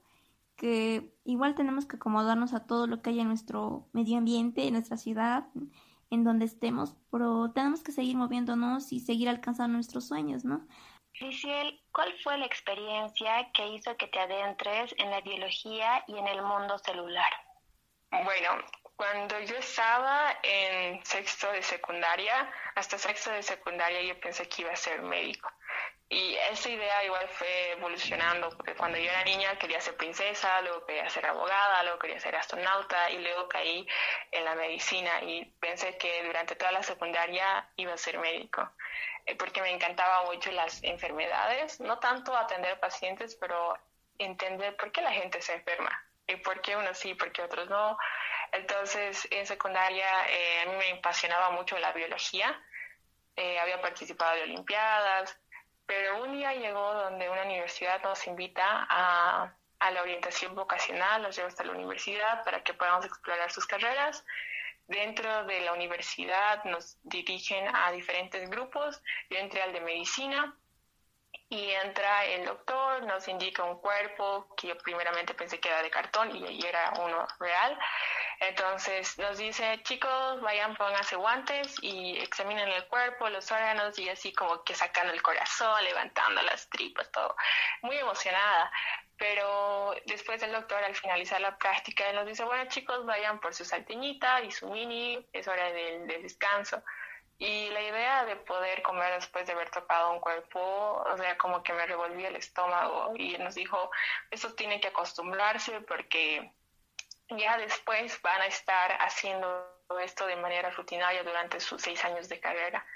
que 0.56 1.14
igual 1.24 1.54
tenemos 1.54 1.86
que 1.86 1.96
acomodarnos 1.96 2.54
a 2.54 2.66
todo 2.66 2.86
lo 2.86 3.02
que 3.02 3.10
hay 3.10 3.20
en 3.20 3.28
nuestro 3.28 3.88
medio 3.92 4.18
ambiente, 4.18 4.66
en 4.66 4.74
nuestra 4.74 4.96
ciudad, 4.96 5.46
en 6.10 6.24
donde 6.24 6.44
estemos, 6.44 6.94
pero 7.10 7.52
tenemos 7.52 7.82
que 7.82 7.90
seguir 7.90 8.16
moviéndonos 8.16 8.92
y 8.92 9.00
seguir 9.00 9.28
alcanzando 9.28 9.74
nuestros 9.74 10.06
sueños, 10.06 10.44
¿no? 10.44 10.66
Liciel, 11.20 11.80
¿cuál 11.92 12.12
fue 12.22 12.38
la 12.38 12.46
experiencia 12.46 13.50
que 13.52 13.68
hizo 13.68 13.96
que 13.96 14.08
te 14.08 14.18
adentres 14.18 14.94
en 14.98 15.10
la 15.10 15.20
biología 15.20 16.04
y 16.06 16.16
en 16.16 16.26
el 16.26 16.42
mundo 16.42 16.78
celular? 16.78 17.32
Bueno, 18.12 18.62
cuando 18.94 19.40
yo 19.40 19.56
estaba 19.56 20.38
en 20.42 21.02
sexto 21.02 21.50
de 21.50 21.62
secundaria, 21.62 22.52
hasta 22.74 22.98
sexto 22.98 23.30
de 23.30 23.42
secundaria 23.42 24.02
yo 24.02 24.20
pensé 24.20 24.46
que 24.50 24.62
iba 24.62 24.70
a 24.70 24.76
ser 24.76 25.00
médico. 25.00 25.50
Y 26.10 26.34
esa 26.50 26.68
idea 26.68 27.04
igual 27.04 27.26
fue 27.28 27.70
evolucionando, 27.70 28.50
porque 28.50 28.74
cuando 28.74 28.98
yo 28.98 29.10
era 29.10 29.24
niña 29.24 29.58
quería 29.58 29.80
ser 29.80 29.96
princesa, 29.96 30.60
luego 30.60 30.84
quería 30.84 31.08
ser 31.08 31.24
abogada, 31.24 31.82
luego 31.84 31.98
quería 32.00 32.20
ser 32.20 32.36
astronauta 32.36 33.10
y 33.10 33.16
luego 33.16 33.48
caí 33.48 33.88
en 34.30 34.44
la 34.44 34.54
medicina 34.56 35.22
y 35.22 35.46
pensé 35.58 35.96
que 35.96 36.22
durante 36.24 36.54
toda 36.54 36.70
la 36.70 36.82
secundaria 36.82 37.66
iba 37.76 37.94
a 37.94 37.96
ser 37.96 38.18
médico, 38.18 38.70
eh, 39.24 39.36
porque 39.36 39.62
me 39.62 39.70
encantaba 39.70 40.24
mucho 40.24 40.52
las 40.52 40.84
enfermedades, 40.84 41.80
no 41.80 41.98
tanto 41.98 42.36
atender 42.36 42.78
pacientes, 42.78 43.36
pero 43.36 43.74
entender 44.18 44.76
por 44.76 44.92
qué 44.92 45.00
la 45.00 45.12
gente 45.12 45.40
se 45.40 45.54
enferma 45.54 45.98
y 46.32 46.36
por 46.36 46.60
qué 46.60 46.76
unos 46.76 46.98
sí, 46.98 47.14
por 47.14 47.32
qué 47.32 47.42
otros 47.42 47.68
no. 47.68 47.96
Entonces, 48.52 49.26
en 49.30 49.46
secundaria 49.46 50.06
eh, 50.28 50.60
a 50.62 50.66
mí 50.66 50.76
me 50.76 50.92
apasionaba 50.98 51.50
mucho 51.50 51.78
la 51.78 51.92
biología, 51.92 52.60
eh, 53.36 53.58
había 53.58 53.80
participado 53.80 54.34
de 54.36 54.42
olimpiadas, 54.42 55.38
pero 55.86 56.22
un 56.22 56.32
día 56.32 56.52
llegó 56.54 56.94
donde 56.94 57.28
una 57.28 57.42
universidad 57.42 58.02
nos 58.02 58.26
invita 58.26 58.86
a, 58.88 59.54
a 59.78 59.90
la 59.90 60.02
orientación 60.02 60.54
vocacional, 60.54 61.22
nos 61.22 61.36
lleva 61.36 61.48
hasta 61.48 61.64
la 61.64 61.72
universidad 61.72 62.44
para 62.44 62.62
que 62.62 62.74
podamos 62.74 63.04
explorar 63.04 63.50
sus 63.50 63.66
carreras. 63.66 64.24
Dentro 64.86 65.44
de 65.44 65.60
la 65.60 65.72
universidad 65.72 66.64
nos 66.64 66.98
dirigen 67.02 67.74
a 67.74 67.90
diferentes 67.92 68.50
grupos. 68.50 69.02
Yo 69.30 69.38
entré 69.38 69.62
al 69.62 69.72
de 69.72 69.80
medicina, 69.80 70.54
y 71.52 71.70
entra 71.70 72.24
el 72.24 72.46
doctor, 72.46 73.02
nos 73.02 73.28
indica 73.28 73.62
un 73.62 73.78
cuerpo 73.78 74.46
que 74.56 74.68
yo 74.68 74.78
primeramente 74.78 75.34
pensé 75.34 75.60
que 75.60 75.68
era 75.68 75.82
de 75.82 75.90
cartón 75.90 76.34
y 76.34 76.46
ahí 76.46 76.60
era 76.66 76.94
uno 76.98 77.28
real. 77.38 77.78
Entonces 78.40 79.18
nos 79.18 79.36
dice, 79.36 79.78
chicos, 79.82 80.40
vayan, 80.40 80.74
pónganse 80.76 81.14
guantes 81.16 81.76
y 81.82 82.16
examinen 82.20 82.70
el 82.70 82.86
cuerpo, 82.88 83.28
los 83.28 83.52
órganos 83.52 83.98
y 83.98 84.08
así 84.08 84.32
como 84.32 84.64
que 84.64 84.74
sacando 84.74 85.12
el 85.12 85.20
corazón, 85.20 85.84
levantando 85.84 86.40
las 86.40 86.70
tripas, 86.70 87.12
todo. 87.12 87.36
Muy 87.82 87.98
emocionada. 87.98 88.72
Pero 89.18 89.94
después 90.06 90.42
el 90.42 90.52
doctor 90.52 90.82
al 90.82 90.94
finalizar 90.94 91.38
la 91.42 91.58
práctica 91.58 92.10
nos 92.14 92.26
dice, 92.26 92.44
bueno 92.44 92.64
chicos, 92.70 93.04
vayan 93.04 93.40
por 93.40 93.54
su 93.54 93.66
salteñita 93.66 94.40
y 94.40 94.50
su 94.50 94.70
mini, 94.70 95.28
es 95.34 95.46
hora 95.46 95.70
del 95.70 96.06
descanso. 96.06 96.82
Y 97.42 97.70
la 97.70 97.82
idea 97.82 98.24
de 98.24 98.36
poder 98.36 98.82
comer 98.82 99.14
después 99.14 99.44
de 99.48 99.52
haber 99.52 99.68
tocado 99.68 100.12
un 100.12 100.20
cuerpo, 100.20 100.60
o 101.04 101.16
sea, 101.16 101.36
como 101.38 101.60
que 101.64 101.72
me 101.72 101.84
revolvía 101.86 102.28
el 102.28 102.36
estómago 102.36 103.14
y 103.16 103.36
nos 103.38 103.56
dijo, 103.56 103.90
eso 104.30 104.54
tiene 104.54 104.80
que 104.80 104.86
acostumbrarse 104.86 105.80
porque 105.80 106.52
ya 107.30 107.58
después 107.58 108.22
van 108.22 108.42
a 108.42 108.46
estar 108.46 108.92
haciendo 109.00 109.76
esto 110.00 110.24
de 110.28 110.36
manera 110.36 110.70
rutinaria 110.70 111.24
durante 111.24 111.58
sus 111.58 111.82
seis 111.82 112.04
años 112.04 112.28
de 112.28 112.38
carrera. 112.38 112.86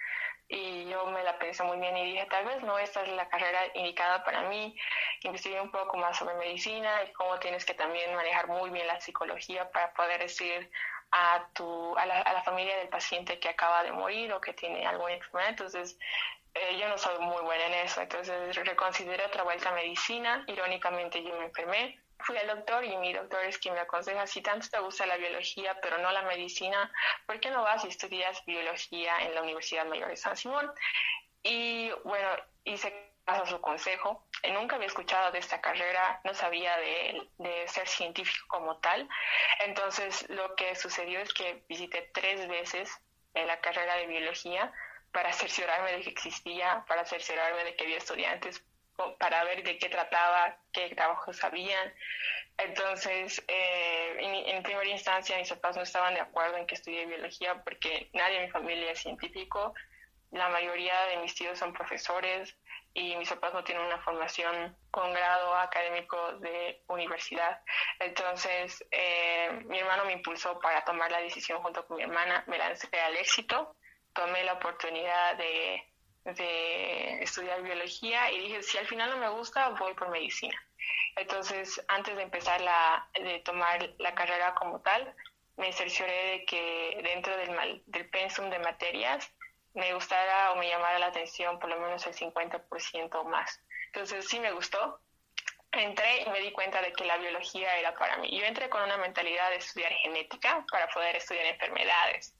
Y 0.46 0.88
yo 0.88 1.06
me 1.06 1.24
la 1.24 1.36
pensé 1.40 1.64
muy 1.64 1.80
bien 1.80 1.96
y 1.96 2.12
dije, 2.12 2.26
tal 2.26 2.44
vez 2.44 2.62
no, 2.62 2.78
esta 2.78 3.02
es 3.02 3.08
la 3.08 3.28
carrera 3.28 3.58
indicada 3.74 4.22
para 4.22 4.42
mí. 4.42 4.78
Investigué 5.22 5.60
un 5.60 5.72
poco 5.72 5.96
más 5.96 6.18
sobre 6.18 6.36
medicina 6.36 7.02
y 7.02 7.12
cómo 7.14 7.36
tienes 7.40 7.64
que 7.64 7.74
también 7.74 8.14
manejar 8.14 8.46
muy 8.46 8.70
bien 8.70 8.86
la 8.86 9.00
psicología 9.00 9.68
para 9.72 9.92
poder 9.92 10.20
decir 10.20 10.70
a, 11.16 11.48
tu, 11.54 11.96
a, 11.96 12.04
la, 12.06 12.20
a 12.20 12.32
la 12.32 12.42
familia 12.42 12.76
del 12.78 12.88
paciente 12.88 13.38
que 13.38 13.48
acaba 13.48 13.82
de 13.82 13.92
morir 13.92 14.32
o 14.32 14.40
que 14.40 14.52
tiene 14.52 14.86
alguna 14.86 15.14
enfermedad. 15.14 15.50
Entonces, 15.50 15.98
eh, 16.54 16.78
yo 16.78 16.88
no 16.88 16.98
soy 16.98 17.18
muy 17.18 17.42
buena 17.42 17.66
en 17.66 17.74
eso. 17.86 18.00
Entonces, 18.02 18.56
reconsideré 18.56 19.24
otra 19.24 19.42
vuelta 19.42 19.70
a 19.70 19.72
medicina. 19.72 20.44
Irónicamente, 20.46 21.22
yo 21.22 21.36
me 21.38 21.46
enfermé. 21.46 21.98
Fui 22.18 22.36
al 22.38 22.46
doctor 22.46 22.84
y 22.84 22.96
mi 22.96 23.12
doctor 23.12 23.44
es 23.44 23.58
quien 23.58 23.74
me 23.74 23.80
aconseja, 23.80 24.26
si 24.26 24.40
tanto 24.40 24.66
te 24.70 24.78
gusta 24.78 25.04
la 25.04 25.18
biología, 25.18 25.78
pero 25.82 25.98
no 25.98 26.10
la 26.12 26.22
medicina, 26.22 26.90
¿por 27.26 27.38
qué 27.40 27.50
no 27.50 27.62
vas 27.62 27.84
y 27.84 27.88
estudias 27.88 28.42
biología 28.46 29.18
en 29.20 29.34
la 29.34 29.42
Universidad 29.42 29.84
Mayor 29.84 30.08
de 30.08 30.16
San 30.16 30.34
Simón? 30.34 30.72
Y 31.42 31.90
bueno, 32.04 32.28
hice 32.64 33.05
a 33.26 33.44
su 33.46 33.60
consejo. 33.60 34.24
Nunca 34.52 34.76
había 34.76 34.86
escuchado 34.86 35.32
de 35.32 35.40
esta 35.40 35.60
carrera, 35.60 36.20
no 36.24 36.32
sabía 36.34 36.76
de, 36.78 37.28
de, 37.38 37.68
ser 37.68 37.88
científico 37.88 38.46
como 38.48 38.78
tal. 38.78 39.08
Entonces, 39.60 40.28
lo 40.30 40.54
que 40.54 40.74
sucedió 40.76 41.20
es 41.20 41.32
que 41.34 41.64
visité 41.68 42.10
tres 42.14 42.46
veces 42.48 42.90
la 43.34 43.60
carrera 43.60 43.96
de 43.96 44.06
biología 44.06 44.72
para 45.12 45.32
cerciorarme 45.32 45.92
de 45.92 46.02
que 46.02 46.10
existía, 46.10 46.84
para 46.86 47.04
cerciorarme 47.04 47.64
de 47.64 47.74
que 47.74 47.84
había 47.84 47.98
estudiantes, 47.98 48.64
para 49.18 49.44
ver 49.44 49.62
de 49.62 49.78
qué 49.78 49.88
trataba, 49.88 50.58
qué 50.72 50.94
trabajos 50.94 51.42
habían. 51.44 51.92
Entonces, 52.58 53.44
eh, 53.48 54.16
en, 54.18 54.56
en, 54.56 54.62
primera 54.62 54.88
instancia, 54.88 55.36
mis 55.36 55.50
papás 55.50 55.76
no 55.76 55.82
estaban 55.82 56.14
de 56.14 56.20
acuerdo 56.20 56.56
en 56.56 56.66
que 56.66 56.74
estudie 56.74 57.04
biología 57.04 57.62
porque 57.62 58.08
nadie 58.14 58.38
en 58.38 58.44
mi 58.46 58.50
familia 58.50 58.92
es 58.92 59.00
científico. 59.00 59.74
La 60.30 60.48
mayoría 60.48 60.98
de 61.06 61.18
mis 61.18 61.34
tíos 61.34 61.58
son 61.58 61.72
profesores, 61.72 62.56
y 62.96 63.14
mis 63.16 63.28
papás 63.28 63.52
no 63.52 63.62
tienen 63.62 63.84
una 63.84 63.98
formación 63.98 64.74
con 64.90 65.12
grado 65.12 65.54
académico 65.56 66.32
de 66.38 66.82
universidad. 66.88 67.60
Entonces, 67.98 68.82
eh, 68.90 69.50
mi 69.66 69.78
hermano 69.78 70.06
me 70.06 70.14
impulsó 70.14 70.58
para 70.60 70.82
tomar 70.82 71.10
la 71.10 71.20
decisión 71.20 71.62
junto 71.62 71.86
con 71.86 71.98
mi 71.98 72.04
hermana, 72.04 72.42
me 72.46 72.56
lancé 72.56 72.88
al 72.98 73.14
éxito, 73.16 73.76
tomé 74.14 74.44
la 74.44 74.54
oportunidad 74.54 75.36
de, 75.36 75.84
de 76.24 77.22
estudiar 77.22 77.62
biología 77.62 78.30
y 78.32 78.40
dije, 78.40 78.62
si 78.62 78.78
al 78.78 78.86
final 78.86 79.10
no 79.10 79.18
me 79.18 79.28
gusta, 79.28 79.68
voy 79.78 79.92
por 79.92 80.08
medicina. 80.08 80.58
Entonces, 81.16 81.84
antes 81.88 82.16
de 82.16 82.22
empezar 82.22 82.62
la, 82.62 83.06
de 83.12 83.40
tomar 83.40 83.90
la 83.98 84.14
carrera 84.14 84.54
como 84.54 84.80
tal, 84.80 85.14
me 85.58 85.70
cercioré 85.70 86.30
de 86.30 86.44
que 86.46 87.00
dentro 87.02 87.36
del, 87.36 87.82
del 87.84 88.08
pensum 88.08 88.48
de 88.48 88.58
materias 88.58 89.30
me 89.76 89.92
gustara 89.92 90.52
o 90.52 90.56
me 90.56 90.68
llamara 90.68 90.98
la 90.98 91.06
atención 91.06 91.58
por 91.58 91.68
lo 91.68 91.78
menos 91.78 92.06
el 92.06 92.14
50% 92.14 93.14
o 93.14 93.24
más. 93.24 93.60
Entonces 93.86 94.26
sí 94.26 94.40
me 94.40 94.50
gustó. 94.52 95.00
Entré 95.70 96.22
y 96.22 96.30
me 96.30 96.40
di 96.40 96.50
cuenta 96.52 96.80
de 96.80 96.92
que 96.92 97.04
la 97.04 97.18
biología 97.18 97.76
era 97.76 97.94
para 97.94 98.16
mí. 98.16 98.30
Yo 98.36 98.44
entré 98.46 98.70
con 98.70 98.82
una 98.82 98.96
mentalidad 98.96 99.50
de 99.50 99.56
estudiar 99.56 99.92
genética 99.92 100.64
para 100.70 100.88
poder 100.88 101.16
estudiar 101.16 101.44
enfermedades, 101.44 102.34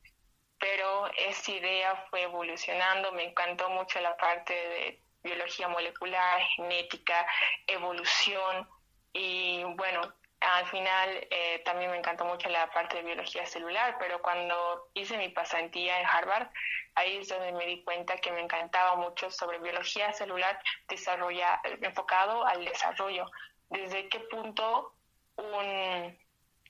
pero 0.59 1.11
esa 1.19 1.53
idea 1.53 2.07
fue 2.09 2.23
evolucionando, 2.23 3.13
me 3.13 3.25
encantó 3.25 3.69
mucho 3.69 4.01
la 4.01 4.17
parte 4.17 4.55
de 4.55 5.03
biología 5.23 5.69
molecular, 5.69 6.41
genética, 6.57 7.27
evolución 7.67 8.67
y 9.13 9.63
bueno, 9.65 10.01
al 10.41 10.67
final 10.67 11.27
eh, 11.31 11.63
también 11.65 11.91
me 11.91 11.97
encantó 11.97 12.25
mucho 12.25 12.49
la 12.49 12.71
parte 12.71 12.97
de 12.97 13.03
biología 13.03 13.47
celular, 13.47 13.97
pero 13.99 14.21
cuando 14.21 14.91
hice 14.95 15.17
mi 15.17 15.29
pasantía 15.31 16.01
en 16.01 16.07
Harvard, 16.07 16.49
ahí 16.95 17.19
es 17.19 17.29
donde 17.29 17.53
me 17.53 17.67
di 17.67 17.83
cuenta 17.85 18.17
que 18.19 18.33
me 18.33 18.41
encantaba 18.41 18.97
mucho 18.97 19.31
sobre 19.31 19.59
biología 19.59 20.13
celular 20.13 20.59
desarrolla, 20.89 21.61
enfocado 21.83 22.47
al 22.47 22.65
desarrollo. 22.65 23.27
Desde 23.71 24.09
qué 24.09 24.21
punto 24.21 24.95
un, 25.37 26.19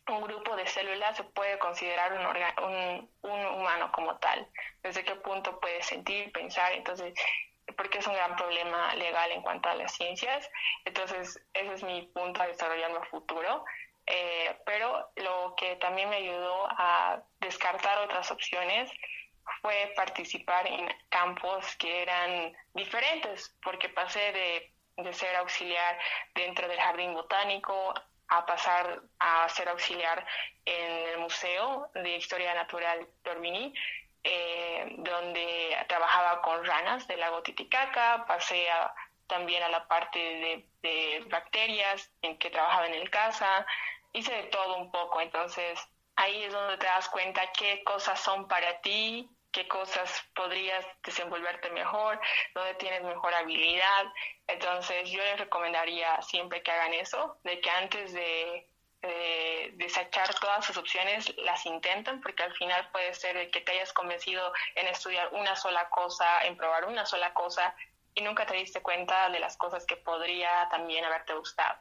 un 0.08 0.22
grupo 0.22 0.56
de 0.56 0.66
células 0.66 1.16
se 1.16 1.24
puede 1.24 1.58
considerar 1.58 2.12
un, 2.12 2.64
un, 2.64 3.10
un 3.22 3.46
humano 3.46 3.90
como 3.92 4.16
tal. 4.18 4.48
Desde 4.82 5.04
qué 5.04 5.16
punto 5.16 5.58
puede 5.60 5.82
sentir, 5.82 6.32
pensar. 6.32 6.72
Entonces, 6.72 7.14
porque 7.76 7.98
es 7.98 8.06
un 8.06 8.14
gran 8.14 8.36
problema 8.36 8.94
legal 8.94 9.30
en 9.32 9.42
cuanto 9.42 9.68
a 9.68 9.74
las 9.74 9.92
ciencias. 9.92 10.48
Entonces, 10.84 11.40
ese 11.52 11.72
es 11.74 11.82
mi 11.82 12.02
punto 12.08 12.42
a 12.42 12.46
desarrollarme 12.46 12.98
a 12.98 13.04
futuro. 13.06 13.64
Eh, 14.06 14.56
pero 14.64 15.10
lo 15.16 15.54
que 15.56 15.76
también 15.76 16.08
me 16.08 16.16
ayudó 16.16 16.68
a 16.70 17.20
descartar 17.40 17.98
otras 17.98 18.30
opciones 18.30 18.90
fue 19.60 19.92
participar 19.96 20.66
en 20.66 20.88
campos 21.08 21.74
que 21.76 22.02
eran 22.02 22.56
diferentes, 22.74 23.56
porque 23.62 23.88
pasé 23.88 24.32
de, 24.32 24.72
de 25.02 25.12
ser 25.12 25.34
auxiliar 25.36 25.98
dentro 26.34 26.68
del 26.68 26.80
jardín 26.80 27.14
botánico 27.14 27.94
a 28.28 28.44
pasar 28.44 29.02
a 29.18 29.48
ser 29.48 29.68
auxiliar 29.68 30.26
en 30.64 31.08
el 31.08 31.18
Museo 31.18 31.90
de 31.94 32.16
Historia 32.16 32.54
Natural 32.54 33.06
Dormini 33.22 33.72
eh, 34.28 34.96
donde 34.98 35.76
trabajaba 35.88 36.42
con 36.42 36.64
ranas 36.64 37.06
del 37.06 37.20
lago 37.20 37.44
Titicaca, 37.44 38.24
pasé 38.26 38.66
también 39.28 39.62
a 39.62 39.68
la 39.68 39.86
parte 39.86 40.18
de, 40.82 41.24
bacterias 41.30 42.10
en 42.22 42.36
que 42.38 42.50
trabajaba 42.50 42.88
en 42.88 42.94
el 42.94 43.08
CASA, 43.08 43.64
hice 44.12 44.34
de 44.34 44.42
todo 44.44 44.78
un 44.78 44.90
poco, 44.90 45.20
entonces 45.20 45.78
ahí 46.16 46.42
es 46.42 46.52
donde 46.52 46.76
te 46.76 46.86
das 46.86 47.08
cuenta 47.08 47.52
qué 47.52 47.84
cosas 47.84 48.18
son 48.18 48.48
para 48.48 48.80
ti, 48.80 49.28
qué 49.52 49.68
cosas 49.68 50.24
podrías 50.34 50.84
desenvolverte 51.04 51.70
mejor, 51.70 52.20
dónde 52.52 52.74
tienes 52.74 53.02
mejor 53.04 53.32
habilidad. 53.32 54.06
Entonces 54.48 55.08
yo 55.08 55.22
les 55.22 55.38
recomendaría 55.38 56.20
siempre 56.22 56.62
que 56.64 56.72
hagan 56.72 56.94
eso, 56.94 57.38
de 57.44 57.60
que 57.60 57.70
antes 57.70 58.12
de 58.12 58.68
eh, 59.02 59.72
desechar 59.76 60.34
todas 60.40 60.64
sus 60.64 60.76
opciones, 60.76 61.34
las 61.38 61.64
intenten, 61.66 62.20
porque 62.20 62.42
al 62.42 62.52
final 62.54 62.88
puede 62.92 63.14
ser 63.14 63.50
que 63.50 63.60
te 63.60 63.72
hayas 63.72 63.92
convencido 63.92 64.52
en 64.74 64.88
estudiar 64.88 65.32
una 65.32 65.54
sola 65.56 65.88
cosa, 65.90 66.44
en 66.44 66.56
probar 66.56 66.86
una 66.86 67.06
sola 67.06 67.32
cosa, 67.34 67.74
y 68.14 68.22
nunca 68.22 68.46
te 68.46 68.56
diste 68.56 68.80
cuenta 68.80 69.28
de 69.30 69.40
las 69.40 69.56
cosas 69.56 69.84
que 69.84 69.96
podría 69.96 70.68
también 70.70 71.04
haberte 71.04 71.34
gustado. 71.34 71.78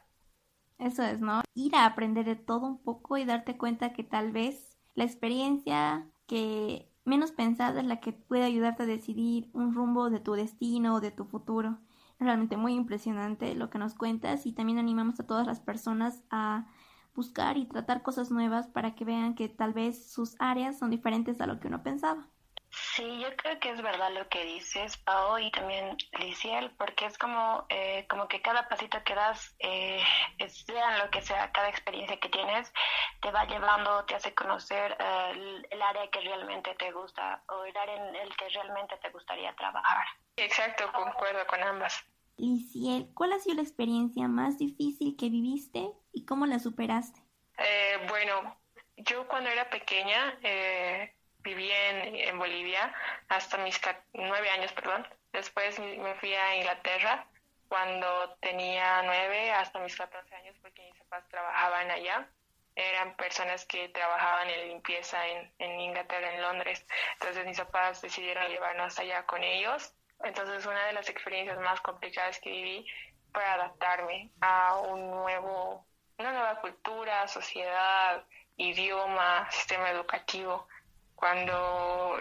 Eso 0.78 1.04
es, 1.04 1.20
¿no? 1.20 1.42
Ir 1.54 1.76
a 1.76 1.86
aprender 1.86 2.26
de 2.26 2.36
todo 2.36 2.68
un 2.68 2.84
poco 2.84 3.18
y 3.18 3.26
darte 3.26 3.58
cuenta 3.58 3.94
que 3.94 4.04
tal 4.04 4.32
vez 4.32 4.78
la 4.94 5.06
experiencia 5.06 6.06
que 6.28 6.90
menos 7.06 7.32
pensada 7.32 7.80
es 7.80 7.86
la 7.86 8.02
que 8.02 8.12
puede 8.12 8.44
ayudarte 8.44 8.84
a 8.84 8.88
decidir 8.88 9.50
un 9.54 9.74
rumbo 9.74 10.10
de 10.10 10.20
tu 10.20 10.34
destino 10.34 10.96
o 10.96 11.00
de 11.00 11.12
tu 11.12 11.26
futuro. 11.26 11.78
Es 12.20 12.26
realmente 12.26 12.58
muy 12.58 12.74
impresionante 12.74 13.56
lo 13.56 13.70
que 13.70 13.78
nos 13.78 13.94
cuentas 13.94 14.46
y 14.46 14.52
también 14.52 14.80
animamos 14.80 15.20
a 15.20 15.28
todas 15.28 15.48
las 15.48 15.62
personas 15.62 16.22
a 16.30 16.68
buscar 17.16 17.58
y 17.58 17.66
tratar 17.66 18.04
cosas 18.04 18.30
nuevas 18.30 18.68
para 18.68 18.96
que 18.96 19.06
vean 19.06 19.36
que 19.36 19.50
tal 19.50 19.74
vez 19.74 20.12
sus 20.12 20.36
áreas 20.40 20.78
son 20.78 20.90
diferentes 20.90 21.42
a 21.42 21.48
lo 21.48 21.60
que 21.60 21.68
uno 21.68 21.82
pensaba. 21.82 22.28
Sí, 22.70 23.20
yo 23.20 23.34
creo 23.38 23.58
que 23.60 23.70
es 23.70 23.82
verdad 23.82 24.12
lo 24.12 24.28
que 24.28 24.44
dices, 24.44 24.98
Pao, 24.98 25.40
y 25.40 25.50
también 25.52 25.96
Liciel, 26.20 26.72
porque 26.72 27.06
es 27.06 27.18
como, 27.18 27.66
eh, 27.70 28.06
como 28.10 28.28
que 28.28 28.42
cada 28.42 28.68
pasito 28.68 29.02
que 29.06 29.16
das, 29.16 29.56
eh, 29.60 30.02
sea 30.48 30.98
lo 30.98 31.10
que 31.10 31.22
sea, 31.22 31.52
cada 31.54 31.70
experiencia 31.70 32.20
que 32.20 32.28
tienes, 32.28 32.74
te 33.22 33.32
va 33.32 33.46
llevando, 33.46 34.04
te 34.06 34.16
hace 34.16 34.34
conocer 34.34 34.98
eh, 35.00 35.64
el, 35.70 35.82
área 35.82 36.10
que 36.10 36.20
realmente 36.20 36.76
te 36.76 36.92
gusta 36.92 37.44
o 37.48 37.64
el 37.64 37.76
área 37.78 38.10
en 38.10 38.16
el 38.16 38.36
que 38.36 38.50
realmente 38.50 38.98
te 39.02 39.10
gustaría 39.10 39.56
trabajar. 39.56 40.06
Exacto, 40.36 40.92
concuerdo 40.92 41.48
con 41.48 41.64
ambas. 41.64 42.04
Liciel, 42.38 43.10
¿cuál 43.14 43.32
ha 43.32 43.40
sido 43.40 43.56
la 43.56 43.62
experiencia 43.62 44.28
más 44.28 44.58
difícil 44.58 45.16
que 45.16 45.30
viviste 45.30 45.94
y 46.16 46.26
cómo 46.26 46.46
la 46.46 46.60
superaste? 46.60 47.22
Eh, 47.58 47.98
bueno, 48.10 48.58
yo 48.98 49.28
cuando 49.28 49.50
era 49.50 49.70
pequeña 49.70 50.38
eh, 50.42 51.14
viví 51.40 51.70
en, 51.72 52.40
Bolivia 52.40 52.94
hasta 53.30 53.58
mis 53.60 53.80
nueve 54.14 54.50
años, 54.50 54.74
perdón. 54.74 55.08
Después 55.32 55.78
me 55.80 56.16
fui 56.16 56.34
a 56.34 56.56
Inglaterra 56.56 57.28
cuando 57.68 58.38
tenía 58.42 59.02
nueve 59.04 59.52
hasta 59.52 59.80
mis 59.80 59.96
catorce 59.96 60.34
años 60.36 60.56
porque 60.62 60.82
mis 60.82 61.00
papás 61.04 61.28
trabajaban 61.30 61.92
allá. 61.92 62.28
Eran 62.76 63.16
personas 63.16 63.66
que 63.66 63.88
trabajaban 63.90 64.50
en 64.50 64.68
limpieza 64.70 65.26
en, 65.28 65.52
en 65.60 65.80
Inglaterra, 65.80 66.34
en 66.34 66.42
Londres. 66.42 66.86
Entonces 67.14 67.46
mis 67.46 67.58
papás 67.58 68.02
decidieron 68.02 68.48
llevarnos 68.50 68.98
allá 69.00 69.26
con 69.26 69.44
ellos 69.44 69.94
entonces, 70.24 70.66
una 70.66 70.86
de 70.88 70.94
las 70.94 71.10
experiencias 71.10 71.60
más 71.60 71.82
complicadas 71.82 72.40
que 72.40 72.50
viví 72.50 72.88
fue 73.34 73.44
adaptarme 73.44 74.32
a 74.42 74.78
un 74.78 75.12
nuevo, 75.12 75.86
una 76.18 76.32
nueva 76.32 76.56
cultura, 76.62 77.28
sociedad, 77.28 78.24
idioma, 78.58 79.50
sistema 79.52 79.90
educativo. 79.90 80.68
Cuando 81.16 82.20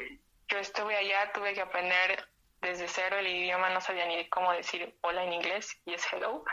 yo 0.49 0.59
estuve 0.59 0.97
allá 0.97 1.33
tuve 1.33 1.55
que 1.55 1.61
aprender 1.61 2.29
desde 2.61 2.89
cero 2.89 3.19
el 3.19 3.27
idioma, 3.27 3.71
no 3.71 3.81
sabía 3.81 4.07
ni 4.07 4.29
cómo 4.29 4.53
decir 4.53 4.97
hola 5.03 5.25
en 5.25 5.35
inglés 5.35 5.79
y 5.85 5.95
es 5.95 6.13
hello, 6.13 6.45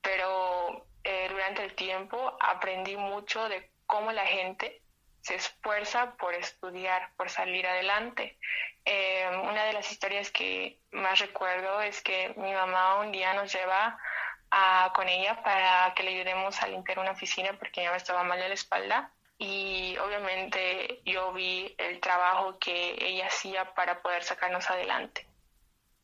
pero 0.00 0.86
eh, 1.04 1.28
durante 1.30 1.64
el 1.64 1.74
tiempo 1.74 2.36
aprendí 2.40 2.96
mucho 2.96 3.48
de 3.48 3.70
cómo 3.86 4.12
la 4.12 4.26
gente 4.26 4.82
se 5.22 5.34
esfuerza 5.34 6.14
por 6.16 6.34
estudiar, 6.34 7.10
por 7.16 7.28
salir 7.30 7.66
adelante. 7.66 8.38
Eh, 8.84 9.28
una 9.42 9.64
de 9.64 9.72
las 9.72 9.90
historias 9.90 10.30
que 10.30 10.78
más 10.92 11.18
recuerdo 11.18 11.80
es 11.82 12.00
que 12.02 12.32
mi 12.36 12.52
mamá 12.52 13.00
un 13.00 13.12
día 13.12 13.34
nos 13.34 13.52
lleva 13.52 13.98
a, 14.50 14.92
con 14.94 15.08
ella 15.08 15.42
para 15.42 15.92
que 15.94 16.02
le 16.02 16.10
ayudemos 16.10 16.60
a 16.62 16.68
limpiar 16.68 16.98
una 16.98 17.12
oficina 17.12 17.52
porque 17.58 17.82
ya 17.82 17.90
me 17.90 17.96
estaba 17.96 18.24
mal 18.24 18.38
de 18.38 18.48
la 18.48 18.54
espalda 18.54 19.12
y 19.38 19.96
obviamente 19.98 21.00
yo 21.06 21.32
vi 21.32 21.74
el 21.78 21.98
trabajo 22.00 22.58
que 22.58 22.96
ella 23.00 23.26
hacía 23.26 23.74
para 23.74 24.02
poder 24.02 24.22
sacarnos 24.22 24.68
adelante. 24.68 25.26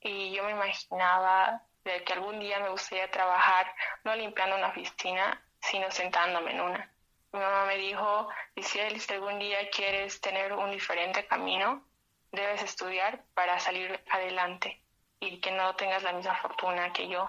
Y 0.00 0.32
yo 0.32 0.44
me 0.44 0.52
imaginaba 0.52 1.62
de 1.84 2.02
que 2.02 2.14
algún 2.14 2.40
día 2.40 2.60
me 2.60 2.70
gustaría 2.70 3.10
trabajar 3.10 3.72
no 4.04 4.16
limpiando 4.16 4.56
una 4.56 4.68
oficina, 4.68 5.42
sino 5.60 5.90
sentándome 5.90 6.52
en 6.52 6.60
una. 6.62 6.90
Mi 7.32 7.40
mamá 7.40 7.66
me 7.66 7.76
dijo, 7.76 8.28
si 8.56 8.80
algún 8.80 9.38
día 9.38 9.68
quieres 9.68 10.20
tener 10.22 10.54
un 10.54 10.70
diferente 10.70 11.26
camino, 11.26 11.84
debes 12.32 12.62
estudiar 12.62 13.22
para 13.34 13.58
salir 13.60 14.02
adelante 14.10 14.80
y 15.20 15.40
que 15.40 15.50
no 15.50 15.76
tengas 15.76 16.02
la 16.02 16.12
misma 16.12 16.36
fortuna 16.36 16.92
que 16.92 17.08
yo. 17.08 17.28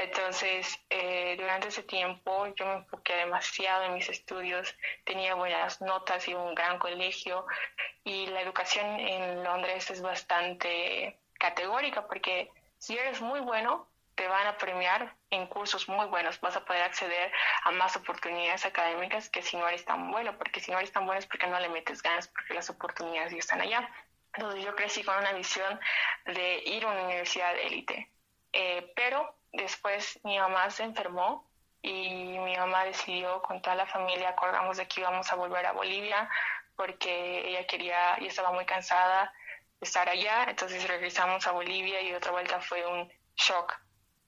Entonces, 0.00 0.80
eh, 0.88 1.36
durante 1.38 1.68
ese 1.68 1.82
tiempo 1.82 2.46
yo 2.56 2.64
me 2.64 2.72
enfoqué 2.76 3.16
demasiado 3.16 3.84
en 3.84 3.92
mis 3.92 4.08
estudios, 4.08 4.74
tenía 5.04 5.34
buenas 5.34 5.82
notas 5.82 6.26
y 6.26 6.32
un 6.32 6.54
gran 6.54 6.78
colegio 6.78 7.44
y 8.02 8.26
la 8.28 8.40
educación 8.40 8.98
en 8.98 9.44
Londres 9.44 9.90
es 9.90 10.00
bastante 10.00 11.18
categórica 11.34 12.06
porque 12.06 12.50
si 12.78 12.96
eres 12.96 13.20
muy 13.20 13.40
bueno, 13.40 13.88
te 14.14 14.26
van 14.26 14.46
a 14.46 14.56
premiar 14.56 15.14
en 15.28 15.46
cursos 15.46 15.86
muy 15.86 16.06
buenos, 16.06 16.40
vas 16.40 16.56
a 16.56 16.64
poder 16.64 16.80
acceder 16.80 17.30
a 17.64 17.70
más 17.72 17.94
oportunidades 17.94 18.64
académicas 18.64 19.28
que 19.28 19.42
si 19.42 19.58
no 19.58 19.68
eres 19.68 19.84
tan 19.84 20.10
bueno, 20.10 20.38
porque 20.38 20.60
si 20.60 20.70
no 20.70 20.78
eres 20.78 20.92
tan 20.92 21.04
bueno 21.04 21.18
es 21.18 21.26
porque 21.26 21.46
no 21.46 21.60
le 21.60 21.68
metes 21.68 22.02
ganas, 22.02 22.26
porque 22.28 22.54
las 22.54 22.70
oportunidades 22.70 23.32
ya 23.32 23.38
están 23.38 23.60
allá. 23.60 23.86
Entonces 24.32 24.64
yo 24.64 24.74
crecí 24.74 25.04
con 25.04 25.18
una 25.18 25.32
visión 25.32 25.78
de 26.24 26.62
ir 26.64 26.86
a 26.86 26.88
una 26.88 27.04
universidad 27.04 27.54
élite, 27.58 28.10
eh, 28.54 28.90
pero 28.96 29.39
después 29.52 30.20
mi 30.24 30.38
mamá 30.38 30.70
se 30.70 30.84
enfermó 30.84 31.48
y 31.82 32.38
mi 32.38 32.56
mamá 32.56 32.84
decidió 32.84 33.40
con 33.42 33.62
toda 33.62 33.76
la 33.76 33.86
familia, 33.86 34.30
acordamos 34.30 34.76
de 34.76 34.86
que 34.86 35.00
íbamos 35.00 35.30
a 35.32 35.36
volver 35.36 35.66
a 35.66 35.72
Bolivia 35.72 36.28
porque 36.76 37.48
ella 37.48 37.66
quería 37.66 38.16
y 38.20 38.26
estaba 38.26 38.52
muy 38.52 38.64
cansada 38.64 39.32
de 39.80 39.86
estar 39.86 40.08
allá, 40.08 40.44
entonces 40.48 40.86
regresamos 40.86 41.46
a 41.46 41.52
Bolivia 41.52 42.00
y 42.00 42.12
otra 42.14 42.32
vuelta 42.32 42.60
fue 42.60 42.86
un 42.86 43.10
shock 43.36 43.78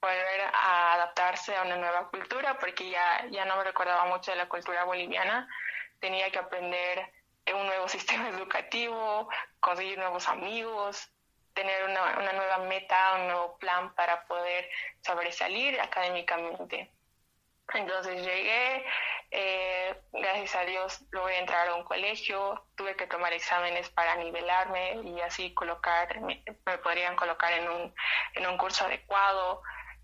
volver 0.02 0.40
a 0.52 0.94
adaptarse 0.94 1.56
a 1.56 1.62
una 1.62 1.76
nueva 1.76 2.08
cultura, 2.08 2.58
porque 2.58 2.90
ya, 2.90 3.24
ya 3.30 3.44
no 3.44 3.56
me 3.56 3.64
recordaba 3.64 4.04
mucho 4.06 4.32
de 4.32 4.37
la 4.37 4.48
cultura 4.48 4.85
boliviana, 4.85 5.48
tenía 6.00 6.30
que 6.30 6.40
aprender 6.40 7.12
un 7.54 7.66
nuevo 7.66 7.88
sistema 7.96 8.28
educativo, 8.28 9.28
conseguir 9.61 9.98
nuevos 9.98 10.28
amigos, 10.28 11.12
tener 11.55 11.85
una, 11.85 12.19
una 12.19 12.33
nueva 12.33 12.59
meta, 12.59 13.15
un 13.17 13.27
nuevo 13.29 13.59
plan 13.59 13.95
para 13.95 14.25
poder 14.27 14.69
sobresalir 15.03 15.81
académicamente. 15.81 16.91
Entonces 17.75 18.23
llegué, 18.25 18.85
eh, 19.31 20.03
gracias 20.12 20.55
a 20.57 20.65
Dios 20.65 21.05
logré 21.11 21.38
entrar 21.38 21.69
a 21.69 21.75
un 21.77 21.85
colegio, 21.85 22.67
tuve 22.77 22.97
que 22.97 23.07
tomar 23.07 23.33
exámenes 23.33 23.88
para 23.91 24.17
nivelarme 24.17 25.01
y 25.05 25.21
así 25.21 25.55
colocar, 25.55 26.21
me, 26.21 26.43
me 26.67 26.79
podrían 26.79 27.17
colocar 27.17 27.53
en 27.53 27.69
un, 27.69 27.95
en 28.35 28.47
un 28.47 28.59
curso 28.59 28.85
adecuado. 28.85 29.62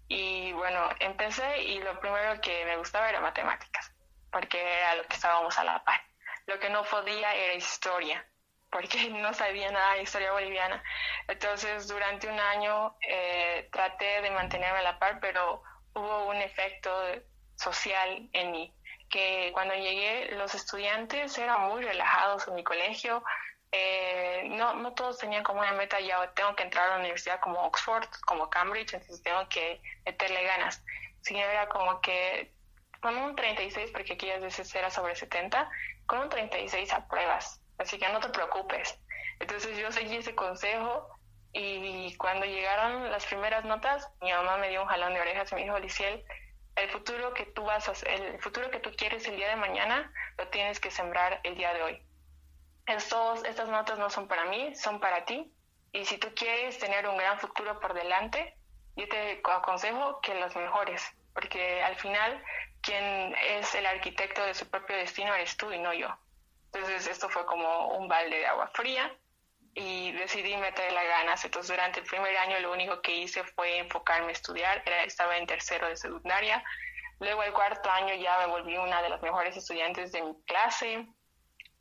Y 0.09 0.53
bueno, 0.53 0.89
empecé 1.01 1.63
y 1.63 1.81
lo 1.83 2.01
primero 2.01 2.41
que 2.41 2.65
me 2.65 2.77
gustaba 2.79 3.09
era 3.11 3.21
matemáticas. 3.21 3.93
porque 4.31 4.61
era 4.61 4.95
lo 4.97 5.05
que 5.05 5.15
estábamos 5.17 5.59
a 5.59 5.65
la 5.65 5.85
par. 5.85 6.01
Lo 6.47 6.59
que 6.61 6.71
no 6.71 6.85
podía 6.85 7.35
era 7.35 7.55
historia, 7.55 8.27
porque 8.71 9.09
no 9.11 9.33
sabía 9.35 9.71
nada 9.71 9.95
de 9.95 10.03
historia 10.03 10.33
boliviana. 10.33 10.83
Entonces, 11.27 11.89
durante 11.89 12.29
un 12.29 12.39
año 12.39 12.97
eh, 13.01 13.69
traté 13.73 14.23
de 14.23 14.31
mantenerme 14.31 14.79
a 14.79 14.83
la 14.83 14.99
par, 14.99 15.21
pero 15.21 15.63
hubo 15.95 16.27
un 16.27 16.37
efecto 16.37 16.91
social 17.57 18.29
en 18.33 18.53
mí, 18.53 18.73
que 19.11 19.51
cuando 19.53 19.75
llegué 19.75 20.31
los 20.33 20.55
estudiantes 20.55 21.37
eran 21.39 21.69
muy 21.69 21.83
relajados 21.83 22.47
en 22.47 22.55
mi 22.55 22.63
colegio, 22.63 23.25
eh, 23.73 24.47
no, 24.51 24.75
no 24.75 24.95
todos 24.95 25.19
tenían 25.19 25.43
como 25.43 25.61
una 25.61 25.73
meta, 25.73 26.01
ya 26.01 26.33
tengo 26.35 26.55
que 26.57 26.63
entrar 26.63 26.87
a 26.87 26.95
la 26.95 27.01
universidad 27.01 27.41
como 27.41 27.61
Oxford, 27.65 28.09
como 28.27 28.49
Cambridge, 28.49 28.95
entonces 28.95 29.23
tengo 29.23 29.47
que 29.49 29.81
meterle 30.07 30.43
ganas, 30.45 30.83
sino 31.21 31.41
era 31.41 31.69
como 31.69 32.01
que 32.01 32.53
con 33.01 33.17
un 33.17 33.37
36, 33.37 33.91
porque 33.93 34.15
aquellas 34.15 34.43
veces 34.43 34.75
era 34.75 34.91
sobre 34.91 35.15
70, 35.15 35.71
con 36.07 36.21
un 36.21 36.29
36 36.31 36.93
apruebas, 36.93 37.58
así 37.79 37.99
que 37.99 38.09
no 38.09 38.21
te 38.21 38.29
preocupes. 38.29 38.99
Entonces 39.41 39.79
yo 39.79 39.91
seguí 39.93 40.17
ese 40.17 40.35
consejo 40.35 41.09
y 41.53 42.15
cuando 42.17 42.47
llegaron 42.47 43.11
las 43.11 43.25
primeras 43.27 43.65
notas, 43.65 44.09
mi 44.21 44.33
mamá 44.33 44.59
me 44.59 44.69
dio 44.69 44.83
un 44.83 44.89
jalón 44.89 45.15
de 45.15 45.21
orejas 45.21 45.51
y 45.53 45.55
me 45.55 45.63
dijo, 45.63 45.79
Liciel, 45.79 46.25
el 46.77 46.91
futuro 46.91 47.35
que 47.35 47.47
tú 47.47 47.65
vas 47.65 47.89
a, 47.89 47.93
el 48.11 48.41
futuro 48.41 48.71
que 48.71 48.81
tú 48.81 48.91
quieres 48.97 49.27
el 49.27 49.37
día 49.37 49.49
de 49.49 49.57
mañana, 49.57 50.13
lo 50.37 50.47
tienes 50.49 50.79
que 50.79 50.91
sembrar 50.91 51.41
el 51.43 51.57
día 51.57 51.73
de 51.75 51.83
hoy. 51.83 52.03
Estos, 52.87 53.45
estas 53.45 53.69
notas 53.69 53.99
no 53.99 54.11
son 54.11 54.29
para 54.29 54.45
mí, 54.45 54.75
son 54.75 55.01
para 55.01 55.25
ti. 55.25 55.53
Y 55.93 56.05
si 56.05 56.19
tú 56.19 56.29
quieres 56.35 56.79
tener 56.79 57.09
un 57.09 57.17
gran 57.17 57.39
futuro 57.39 57.81
por 57.81 57.95
delante, 57.95 58.55
yo 58.97 59.09
te 59.09 59.41
aconsejo 59.45 60.21
que 60.21 60.35
los 60.35 60.55
mejores, 60.57 61.05
porque 61.35 61.83
al 61.83 61.97
final 61.97 62.43
quien 62.81 63.35
es 63.59 63.75
el 63.75 63.87
arquitecto 63.87 64.45
de 64.45 64.55
su 64.55 64.69
propio 64.69 64.97
destino 64.97 65.35
eres 65.35 65.57
tú 65.57 65.73
y 65.73 65.79
no 65.79 65.93
yo. 65.93 66.09
Entonces 66.73 67.07
esto 67.07 67.29
fue 67.29 67.47
como 67.47 67.89
un 67.89 68.09
balde 68.09 68.39
de 68.39 68.47
agua 68.47 68.71
fría 68.75 69.15
y 69.75 70.13
decidí 70.13 70.57
meterle 70.57 71.07
ganas. 71.07 71.45
Entonces 71.45 71.71
durante 71.71 72.01
el 72.01 72.07
primer 72.07 72.37
año 72.37 72.59
lo 72.61 72.73
único 72.73 73.01
que 73.01 73.15
hice 73.15 73.45
fue 73.45 73.79
enfocarme 73.79 74.29
a 74.29 74.33
estudiar, 74.33 74.83
Era, 74.85 75.05
estaba 75.05 75.37
en 75.37 75.47
tercero 75.47 75.89
de 75.89 75.97
secundaria. 75.97 76.63
Luego 77.21 77.43
el 77.43 77.53
cuarto 77.53 77.91
año 77.91 78.15
ya 78.15 78.39
me 78.39 78.47
volví 78.47 78.77
una 78.77 79.03
de 79.03 79.09
las 79.09 79.23
mejores 79.23 79.57
estudiantes 79.57 80.13
de 80.13 80.23
mi 80.23 80.35
clase. 80.45 81.07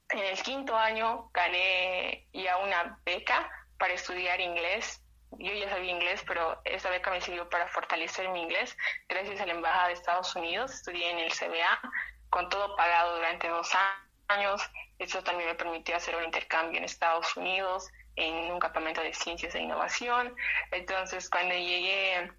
En 0.09 0.19
el 0.19 0.41
quinto 0.41 0.75
año 0.77 1.29
gané 1.33 2.27
ya 2.33 2.57
una 2.57 2.99
beca 3.03 3.49
para 3.77 3.93
estudiar 3.93 4.39
inglés. 4.39 5.03
Yo 5.31 5.53
ya 5.53 5.69
sabía 5.69 5.91
inglés, 5.91 6.23
pero 6.25 6.61
esa 6.63 6.89
beca 6.89 7.11
me 7.11 7.19
sirvió 7.19 7.49
para 7.49 7.67
fortalecer 7.67 8.29
mi 8.29 8.41
inglés. 8.43 8.75
Gracias 9.09 9.41
a 9.41 9.45
la 9.45 9.51
Embajada 9.51 9.87
de 9.87 9.93
Estados 9.93 10.35
Unidos 10.35 10.73
estudié 10.73 11.11
en 11.11 11.19
el 11.19 11.31
CBA 11.31 11.81
con 12.29 12.47
todo 12.49 12.75
pagado 12.75 13.17
durante 13.17 13.49
dos 13.49 13.75
años 13.75 14.06
eso 14.99 15.23
también 15.23 15.49
me 15.49 15.55
permitió 15.55 15.95
hacer 15.95 16.15
un 16.15 16.23
intercambio 16.23 16.77
en 16.77 16.83
Estados 16.83 17.35
Unidos, 17.37 17.89
en 18.15 18.51
un 18.51 18.59
campamento 18.59 19.01
de 19.01 19.13
ciencias 19.13 19.55
e 19.55 19.61
innovación. 19.61 20.35
Entonces, 20.71 21.29
cuando 21.29 21.55
llegué 21.55 22.31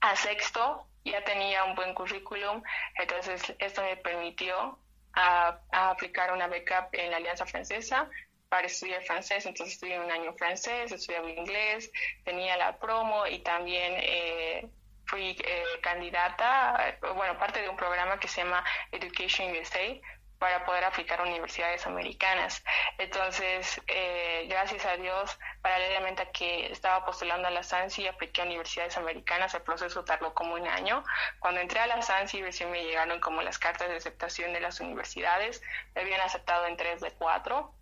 a 0.00 0.16
sexto, 0.16 0.86
ya 1.04 1.22
tenía 1.24 1.64
un 1.64 1.74
buen 1.74 1.94
currículum, 1.94 2.62
entonces 2.96 3.54
esto 3.58 3.82
me 3.82 3.96
permitió 3.96 4.78
a, 5.14 5.60
aplicar 5.72 6.32
una 6.32 6.46
beca 6.46 6.88
en 6.92 7.10
la 7.10 7.18
Alianza 7.18 7.46
Francesa 7.46 8.08
para 8.48 8.66
estudiar 8.66 9.02
francés, 9.04 9.46
entonces 9.46 9.74
estudié 9.74 10.00
un 10.00 10.10
año 10.10 10.32
francés, 10.34 10.90
estudiaba 10.90 11.30
inglés, 11.30 11.90
tenía 12.24 12.56
la 12.56 12.78
promo 12.78 13.26
y 13.26 13.38
también 13.40 13.94
eh, 13.98 14.68
fui 15.06 15.36
eh, 15.44 15.64
candidata, 15.80 16.98
bueno, 17.14 17.38
parte 17.38 17.62
de 17.62 17.68
un 17.68 17.76
programa 17.76 18.18
que 18.18 18.28
se 18.28 18.42
llama 18.42 18.64
Education 18.90 19.52
USA, 19.52 20.00
para 20.40 20.64
poder 20.64 20.84
aplicar 20.84 21.20
a 21.20 21.24
universidades 21.24 21.86
americanas. 21.86 22.64
Entonces, 22.96 23.78
eh, 23.86 24.46
gracias 24.48 24.86
a 24.86 24.96
Dios, 24.96 25.38
paralelamente 25.60 26.22
a 26.22 26.32
que 26.32 26.72
estaba 26.72 27.04
postulando 27.04 27.46
a 27.46 27.50
la 27.50 27.62
SANSI, 27.62 28.08
apliqué 28.08 28.40
a 28.40 28.46
universidades 28.46 28.96
americanas, 28.96 29.52
el 29.52 29.60
proceso 29.60 30.02
tardó 30.02 30.32
como 30.32 30.54
un 30.54 30.66
año. 30.66 31.04
Cuando 31.40 31.60
entré 31.60 31.80
a 31.80 31.86
la 31.86 32.00
SANSI, 32.00 32.40
recién 32.40 32.70
me 32.70 32.82
llegaron 32.82 33.20
como 33.20 33.42
las 33.42 33.58
cartas 33.58 33.90
de 33.90 33.96
aceptación 33.96 34.54
de 34.54 34.60
las 34.60 34.80
universidades, 34.80 35.60
me 35.94 36.00
habían 36.00 36.22
aceptado 36.22 36.66
en 36.66 36.78
tres 36.78 37.02
de 37.02 37.10
cuatro. 37.10 37.74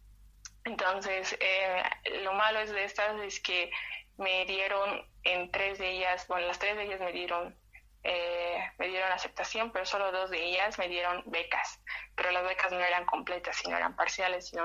Entonces, 0.64 1.36
eh, 1.38 1.82
lo 2.24 2.32
malo 2.32 2.58
es 2.58 2.72
de 2.72 2.82
estas 2.82 3.20
es 3.20 3.38
que 3.38 3.70
me 4.16 4.44
dieron 4.46 5.06
en 5.22 5.52
tres 5.52 5.78
de 5.78 5.90
ellas, 5.90 6.26
bueno, 6.26 6.48
las 6.48 6.58
tres 6.58 6.76
de 6.76 6.86
ellas 6.86 6.98
me 6.98 7.12
dieron 7.12 7.56
eh, 8.04 8.72
me 8.78 8.88
dieron 8.88 9.10
aceptación, 9.12 9.72
pero 9.72 9.84
solo 9.84 10.12
dos 10.12 10.30
de 10.30 10.42
ellas 10.42 10.78
me 10.78 10.88
dieron 10.88 11.22
becas. 11.26 11.80
Pero 12.14 12.30
las 12.30 12.44
becas 12.44 12.72
no 12.72 12.80
eran 12.80 13.04
completas, 13.06 13.56
sino 13.56 13.76
eran 13.76 13.96
parciales 13.96 14.52
y 14.52 14.56
la 14.56 14.64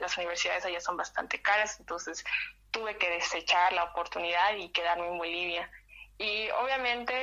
las 0.00 0.16
universidades 0.16 0.64
allá 0.64 0.80
son 0.80 0.96
bastante 0.96 1.42
caras, 1.42 1.78
entonces 1.80 2.24
tuve 2.70 2.96
que 2.96 3.10
desechar 3.10 3.72
la 3.72 3.84
oportunidad 3.84 4.54
y 4.56 4.70
quedarme 4.70 5.08
en 5.08 5.18
Bolivia. 5.18 5.70
Y 6.18 6.50
obviamente 6.50 7.14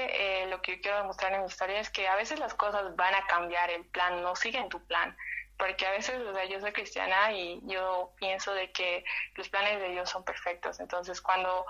eh, 0.43 0.47
lo 0.47 0.62
que 0.62 0.75
yo 0.75 0.81
quiero 0.81 0.97
demostrar 0.97 1.31
en 1.33 1.41
mi 1.41 1.47
historia 1.47 1.79
es 1.79 1.89
que 1.89 2.07
a 2.07 2.15
veces 2.15 2.39
las 2.39 2.53
cosas 2.55 2.95
van 2.95 3.13
a 3.13 3.25
cambiar, 3.27 3.69
el 3.69 3.86
plan 3.86 4.21
no 4.23 4.36
siguen 4.36 4.69
tu 4.69 4.83
plan 4.88 5.15
porque 5.57 5.86
a 5.86 5.91
veces 5.91 6.19
o 6.21 6.33
sea, 6.33 6.45
yo 6.45 6.60
soy 6.60 6.71
cristiana 6.71 7.31
y 7.31 7.60
yo 7.63 8.13
pienso 8.17 8.53
de 8.53 8.71
que 8.71 9.03
los 9.36 9.49
planes 9.49 9.79
de 9.79 9.89
Dios 9.89 10.10
son 10.10 10.23
perfectos. 10.23 10.79
Entonces, 10.79 11.19
cuando 11.21 11.65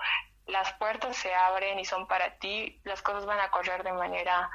las 0.48 0.72
puertas 0.74 1.16
se 1.16 1.32
abren 1.34 1.78
y 1.78 1.84
son 1.84 2.06
para 2.06 2.38
ti, 2.38 2.80
las 2.84 3.02
cosas 3.02 3.26
van 3.26 3.40
a 3.40 3.50
correr 3.50 3.82
de 3.84 3.92
manera 3.92 4.50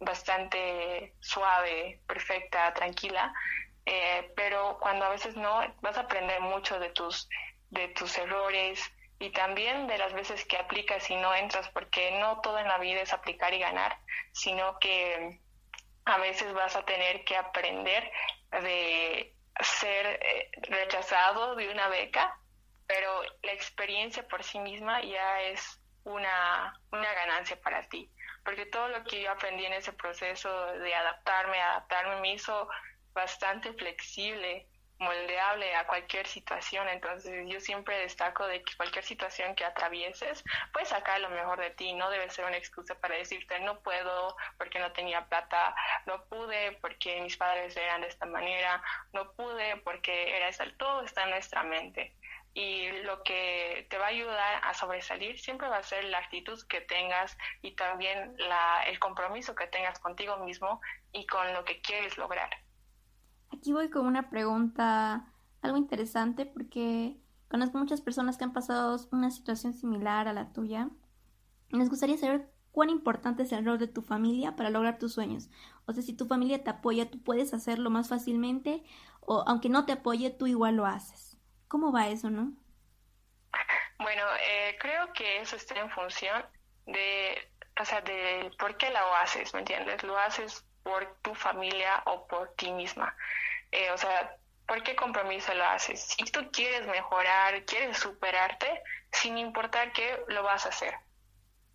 bastante 0.00 1.14
suave, 1.20 2.00
perfecta, 2.06 2.72
tranquila, 2.74 3.32
eh, 3.86 4.32
pero 4.34 4.78
cuando 4.80 5.04
a 5.04 5.10
veces 5.10 5.36
no, 5.36 5.60
vas 5.82 5.96
a 5.98 6.02
aprender 6.02 6.40
mucho 6.40 6.78
de 6.80 6.90
tus, 6.90 7.28
de 7.70 7.88
tus 7.88 8.16
errores 8.18 8.82
y 9.18 9.30
también 9.30 9.86
de 9.86 9.98
las 9.98 10.14
veces 10.14 10.44
que 10.46 10.56
aplicas 10.56 11.08
y 11.10 11.16
no 11.16 11.34
entras, 11.34 11.68
porque 11.68 12.18
no 12.18 12.40
todo 12.40 12.58
en 12.58 12.68
la 12.68 12.78
vida 12.78 13.02
es 13.02 13.12
aplicar 13.12 13.52
y 13.52 13.58
ganar, 13.58 13.98
sino 14.32 14.78
que 14.78 15.40
a 16.06 16.18
veces 16.18 16.52
vas 16.54 16.74
a 16.74 16.84
tener 16.84 17.24
que 17.24 17.36
aprender 17.36 18.10
de 18.50 19.34
ser 19.60 20.06
eh, 20.22 20.50
rechazado 20.68 21.54
de 21.54 21.70
una 21.70 21.88
beca 21.88 22.38
pero 22.86 23.22
la 23.42 23.52
experiencia 23.52 24.26
por 24.28 24.42
sí 24.42 24.58
misma 24.58 25.02
ya 25.02 25.42
es 25.42 25.80
una, 26.04 26.78
una 26.92 27.12
ganancia 27.14 27.60
para 27.60 27.88
ti, 27.88 28.10
porque 28.44 28.66
todo 28.66 28.88
lo 28.88 29.04
que 29.04 29.22
yo 29.22 29.30
aprendí 29.30 29.64
en 29.64 29.72
ese 29.72 29.92
proceso 29.92 30.66
de 30.74 30.94
adaptarme, 30.94 31.60
adaptarme 31.60 32.20
me 32.20 32.34
hizo 32.34 32.68
bastante 33.14 33.72
flexible, 33.72 34.68
moldeable 34.98 35.74
a 35.74 35.86
cualquier 35.86 36.26
situación. 36.26 36.88
Entonces 36.88 37.46
yo 37.48 37.60
siempre 37.60 37.98
destaco 37.98 38.46
de 38.46 38.62
que 38.62 38.76
cualquier 38.76 39.04
situación 39.04 39.54
que 39.54 39.64
atravieses, 39.64 40.44
puedes 40.72 40.88
sacar 40.88 41.20
lo 41.20 41.30
mejor 41.30 41.60
de 41.60 41.70
ti. 41.70 41.92
No 41.94 42.10
debe 42.10 42.30
ser 42.30 42.44
una 42.44 42.56
excusa 42.56 42.94
para 43.00 43.16
decirte 43.16 43.58
no 43.60 43.80
puedo 43.80 44.36
porque 44.58 44.78
no 44.78 44.92
tenía 44.92 45.26
plata, 45.26 45.74
no 46.06 46.24
pude 46.26 46.72
porque 46.80 47.20
mis 47.22 47.36
padres 47.36 47.76
eran 47.76 48.02
de 48.02 48.08
esta 48.08 48.26
manera, 48.26 48.82
no 49.12 49.32
pude 49.32 49.76
porque 49.78 50.36
era 50.36 50.48
eso. 50.48 50.64
Todo 50.78 51.02
está 51.02 51.24
en 51.24 51.30
nuestra 51.30 51.62
mente 51.62 52.14
y 52.54 52.88
lo 53.02 53.22
que 53.24 53.86
te 53.90 53.98
va 53.98 54.06
a 54.06 54.10
ayudar 54.10 54.60
a 54.62 54.72
sobresalir 54.74 55.38
siempre 55.38 55.68
va 55.68 55.78
a 55.78 55.82
ser 55.82 56.04
la 56.04 56.18
actitud 56.18 56.58
que 56.68 56.80
tengas 56.80 57.36
y 57.62 57.74
también 57.74 58.36
la, 58.38 58.84
el 58.84 58.98
compromiso 59.00 59.56
que 59.56 59.66
tengas 59.66 59.98
contigo 59.98 60.38
mismo 60.38 60.80
y 61.12 61.26
con 61.26 61.52
lo 61.52 61.64
que 61.64 61.80
quieres 61.80 62.16
lograr. 62.16 62.50
Aquí 63.52 63.72
voy 63.72 63.90
con 63.90 64.06
una 64.06 64.30
pregunta 64.30 65.26
algo 65.62 65.76
interesante 65.76 66.46
porque 66.46 67.16
conozco 67.48 67.78
muchas 67.78 68.00
personas 68.00 68.36
que 68.38 68.44
han 68.44 68.52
pasado 68.52 68.96
una 69.10 69.30
situación 69.32 69.72
similar 69.72 70.28
a 70.28 70.32
la 70.32 70.52
tuya. 70.52 70.90
Nos 71.70 71.90
gustaría 71.90 72.16
saber 72.16 72.50
cuán 72.70 72.90
importante 72.90 73.42
es 73.44 73.52
el 73.52 73.64
rol 73.64 73.78
de 73.78 73.88
tu 73.88 74.02
familia 74.02 74.54
para 74.54 74.70
lograr 74.70 74.98
tus 74.98 75.12
sueños. 75.12 75.50
O 75.86 75.92
sea, 75.92 76.02
si 76.02 76.12
tu 76.12 76.26
familia 76.26 76.62
te 76.62 76.70
apoya, 76.70 77.10
tú 77.10 77.20
puedes 77.22 77.52
hacerlo 77.52 77.90
más 77.90 78.08
fácilmente 78.08 78.84
o 79.20 79.42
aunque 79.46 79.68
no 79.68 79.86
te 79.86 79.92
apoye, 79.92 80.30
tú 80.30 80.46
igual 80.46 80.76
lo 80.76 80.86
haces. 80.86 81.33
¿Cómo 81.68 81.92
va 81.92 82.08
eso, 82.08 82.30
no? 82.30 82.52
Bueno, 83.98 84.22
eh, 84.40 84.76
creo 84.80 85.12
que 85.12 85.40
eso 85.40 85.56
está 85.56 85.78
en 85.78 85.90
función 85.90 86.44
de, 86.86 87.50
o 87.80 87.84
sea, 87.84 88.00
de 88.00 88.50
por 88.58 88.76
qué 88.76 88.90
lo 88.90 89.14
haces, 89.16 89.52
¿me 89.54 89.60
entiendes? 89.60 90.02
Lo 90.02 90.18
haces 90.18 90.64
por 90.82 91.16
tu 91.22 91.34
familia 91.34 92.02
o 92.06 92.26
por 92.26 92.54
ti 92.54 92.70
misma. 92.72 93.16
Eh, 93.72 93.90
o 93.90 93.98
sea, 93.98 94.36
¿por 94.66 94.82
qué 94.82 94.94
compromiso 94.94 95.54
lo 95.54 95.64
haces? 95.64 96.00
Si 96.00 96.24
tú 96.24 96.50
quieres 96.52 96.86
mejorar, 96.86 97.64
quieres 97.64 97.98
superarte, 97.98 98.82
sin 99.12 99.38
importar 99.38 99.92
qué, 99.92 100.20
lo 100.28 100.42
vas 100.42 100.66
a 100.66 100.68
hacer, 100.70 100.94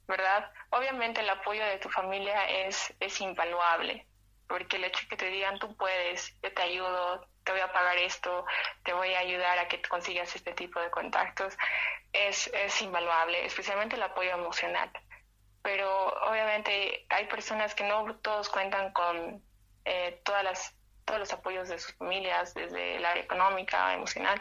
¿verdad? 0.08 0.52
Obviamente 0.72 1.22
el 1.22 1.30
apoyo 1.30 1.66
de 1.66 1.80
tu 1.80 1.90
familia 1.90 2.50
es, 2.68 2.94
es 3.00 3.20
invaluable, 3.22 4.08
porque 4.48 4.78
el 4.78 4.86
hecho 4.86 5.08
que 5.10 5.18
te 5.18 5.30
digan 5.30 5.60
tú 5.60 5.76
puedes, 5.76 6.36
yo 6.42 6.54
te 6.54 6.62
ayudo, 6.62 7.28
te 7.50 7.54
voy 7.54 7.62
a 7.62 7.74
pagar 7.74 7.98
esto, 7.98 8.46
te 8.84 8.94
voy 8.94 9.12
a 9.16 9.22
ayudar 9.22 9.58
a 9.58 9.68
que 9.68 9.82
consigas 9.82 10.36
este 10.36 10.54
tipo 10.54 10.80
de 10.80 10.92
contactos, 10.92 11.58
es, 12.14 12.46
es 12.54 12.80
invaluable, 12.84 13.44
especialmente 13.44 13.96
el 13.96 14.04
apoyo 14.04 14.30
emocional. 14.30 14.92
Pero 15.64 15.90
obviamente 16.30 17.08
hay 17.10 17.26
personas 17.26 17.74
que 17.74 17.86
no 17.86 18.16
todos 18.18 18.50
cuentan 18.50 18.94
con, 18.94 19.44
eh, 19.84 20.22
todas 20.24 20.44
las 20.44 20.76
todos 21.06 21.22
los 21.22 21.34
apoyos 21.34 21.68
de 21.70 21.80
sus 21.80 21.96
familias, 21.96 22.54
desde 22.54 22.98
el 22.98 23.04
área 23.04 23.24
económica, 23.24 23.96
emocional, 23.96 24.40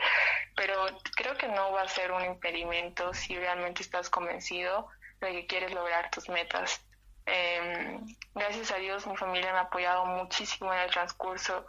pero 0.54 0.74
creo 1.16 1.34
que 1.38 1.48
no 1.48 1.72
va 1.72 1.80
a 1.80 1.88
ser 1.88 2.12
un 2.12 2.22
impedimento 2.22 3.14
si 3.14 3.34
realmente 3.38 3.80
estás 3.80 4.10
convencido 4.10 4.86
de 5.20 5.32
que 5.32 5.46
quieres 5.46 5.72
lograr 5.72 6.10
tus 6.10 6.28
metas. 6.28 6.86
Em, 7.24 8.06
gracias 8.34 8.70
a 8.70 8.76
Dios 8.76 9.06
mi 9.06 9.16
familia 9.16 9.52
me 9.52 9.58
ha 9.60 9.62
apoyado 9.62 10.04
muchísimo 10.04 10.70
en 10.74 10.80
el 10.80 10.90
transcurso, 10.90 11.66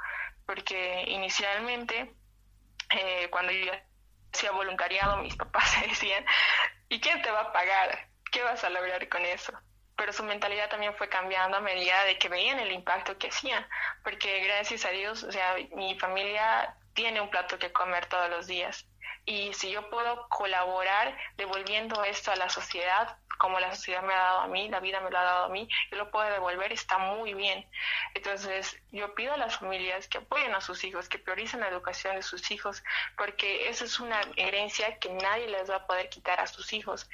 porque 0.49 1.03
inicialmente, 1.09 2.12
eh, 2.89 3.27
cuando 3.29 3.51
yo 3.51 3.71
hacía 4.33 4.49
voluntariado, 4.49 5.17
mis 5.17 5.35
papás 5.35 5.79
decían, 5.88 6.25
¿y 6.89 6.99
quién 6.99 7.21
te 7.21 7.29
va 7.29 7.41
a 7.41 7.53
pagar? 7.53 8.09
¿Qué 8.31 8.41
vas 8.41 8.63
a 8.63 8.71
lograr 8.71 9.07
con 9.09 9.23
eso? 9.25 9.53
pero 9.95 10.13
su 10.13 10.23
mentalidad 10.23 10.69
también 10.69 10.95
fue 10.95 11.09
cambiando 11.09 11.57
a 11.57 11.59
medida 11.59 12.05
de 12.05 12.17
que 12.17 12.29
veían 12.29 12.57
el 12.57 12.71
impacto 12.71 13.17
que 13.17 13.27
hacían, 13.27 13.67
porque 14.01 14.39
gracias 14.45 14.85
a 14.85 14.91
Dios, 14.91 15.23
o 15.23 15.31
sea, 15.31 15.55
mi 15.75 15.99
familia 15.99 16.73
tiene 16.93 17.19
un 17.19 17.29
plato 17.29 17.59
que 17.59 17.73
comer 17.73 18.05
todos 18.05 18.29
los 18.29 18.47
días. 18.47 18.88
Y 19.30 19.54
si 19.54 19.70
yo 19.70 19.88
puedo 19.92 20.28
colaborar 20.28 21.15
devolviendo 21.38 22.04
esto 22.04 22.32
a 22.32 22.36
la 22.36 22.50
sociedad, 22.50 23.15
como 23.38 23.60
la 23.60 23.76
sociedad 23.76 24.02
me 24.02 24.12
ha 24.12 24.18
dado 24.18 24.39
a 24.39 24.48
mí, 24.48 24.70
la 24.70 24.80
vida 24.80 25.02
me 25.02 25.12
lo 25.12 25.20
ha 25.20 25.24
dado 25.24 25.46
a 25.46 25.50
mí, 25.50 25.70
yo 25.92 26.00
lo 26.00 26.10
puedo 26.10 26.28
devolver, 26.32 26.74
está 26.74 26.98
muy 26.98 27.36
bien. 27.36 27.63
Entonces, 28.15 28.82
yo 28.92 29.13
pido 29.13 29.34
a 29.34 29.38
las 29.38 29.60
familias 29.60 30.08
que 30.08 30.18
apoyen 30.18 30.56
a 30.56 30.62
sus 30.62 30.84
hijos, 30.84 31.08
que 31.08 31.20
prioricen 31.20 31.60
la 31.60 31.68
educación 31.68 32.15
de 32.15 32.24
sus 32.24 32.50
hijos, 32.50 32.84
porque 33.18 33.70
esa 33.70 33.86
es 33.86 34.00
una 34.00 34.20
herencia 34.36 34.98
que 34.98 35.12
nadie 35.12 35.48
les 35.48 35.70
va 35.70 35.76
a 35.76 35.86
poder 35.86 36.10
quitar 36.10 36.39
a 36.39 36.48
sus 36.48 36.74
hijos. 36.74 37.08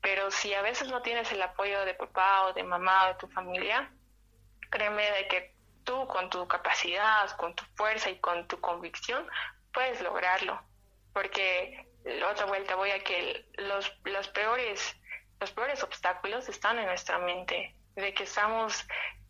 Pero 0.00 0.32
si 0.32 0.52
a 0.54 0.62
veces 0.62 0.88
no 0.88 1.00
tienes 1.02 1.30
el 1.30 1.42
apoyo 1.42 1.84
de 1.84 1.94
papá 1.94 2.46
o 2.46 2.54
de 2.54 2.64
mamá 2.64 3.04
o 3.04 3.08
de 3.10 3.14
tu 3.20 3.28
familia, 3.28 3.88
créeme 4.68 5.08
de 5.12 5.28
que 5.28 5.54
tú 5.84 6.08
con 6.08 6.28
tu 6.28 6.48
capacidad, 6.48 7.30
con 7.36 7.54
tu 7.54 7.62
fuerza 7.76 8.10
y 8.10 8.18
con 8.18 8.48
tu 8.48 8.60
convicción 8.60 9.24
puedes 9.72 10.00
lograrlo. 10.00 10.60
Porque 11.12 11.86
la 12.04 12.30
otra 12.30 12.46
vuelta 12.46 12.74
voy 12.74 12.90
a 12.90 13.02
que 13.02 13.46
los, 13.54 13.92
los 14.04 14.28
peores 14.28 14.96
los 15.40 15.50
peores 15.50 15.82
obstáculos 15.82 16.48
están 16.48 16.78
en 16.78 16.86
nuestra 16.86 17.18
mente, 17.18 17.74
de 17.96 18.14
que 18.14 18.22
estamos 18.22 18.86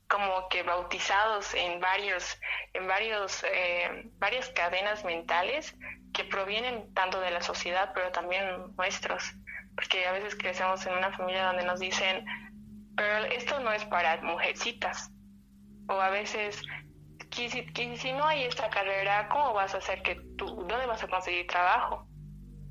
como 0.09 0.47
que 0.51 0.63
bautizados 0.63 1.55
en 1.55 1.81
varios 1.81 2.39
en 2.75 2.87
varios 2.87 3.43
eh, 3.45 4.11
varias 4.19 4.51
cadenas 4.51 5.05
mentales 5.05 5.75
que 6.13 6.25
provienen 6.25 6.93
tanto 6.93 7.19
de 7.21 7.31
la 7.31 7.41
sociedad 7.41 7.93
pero 7.95 8.13
también 8.13 8.75
nuestros 8.77 9.33
porque 9.75 10.07
a 10.07 10.13
veces 10.13 10.37
crecemos 10.37 10.85
en 10.87 10.95
una 10.95 11.13
familia 11.17 11.47
donde 11.47 11.65
nos 11.65 11.81
dicen, 11.81 12.25
pero 12.97 13.25
esto 13.27 13.61
no 13.61 13.73
es 13.73 13.85
para 13.87 14.21
mujercitas, 14.23 15.11
o 15.89 16.01
a 16.01 16.11
veces, 16.11 16.63
si, 17.33 18.13
no 18.13 18.27
hay 18.27 18.45
esta 18.45 18.69
carrera, 18.71 19.29
¿cómo 19.29 19.55
vas 19.55 19.75
a 19.75 19.79
hacer 19.79 20.03
que 20.03 20.17
tú, 20.37 20.47
dónde 20.47 20.87
vas 20.87 21.03
a 21.03 21.09
conseguir 21.09 21.47
trabajo? 21.47 22.07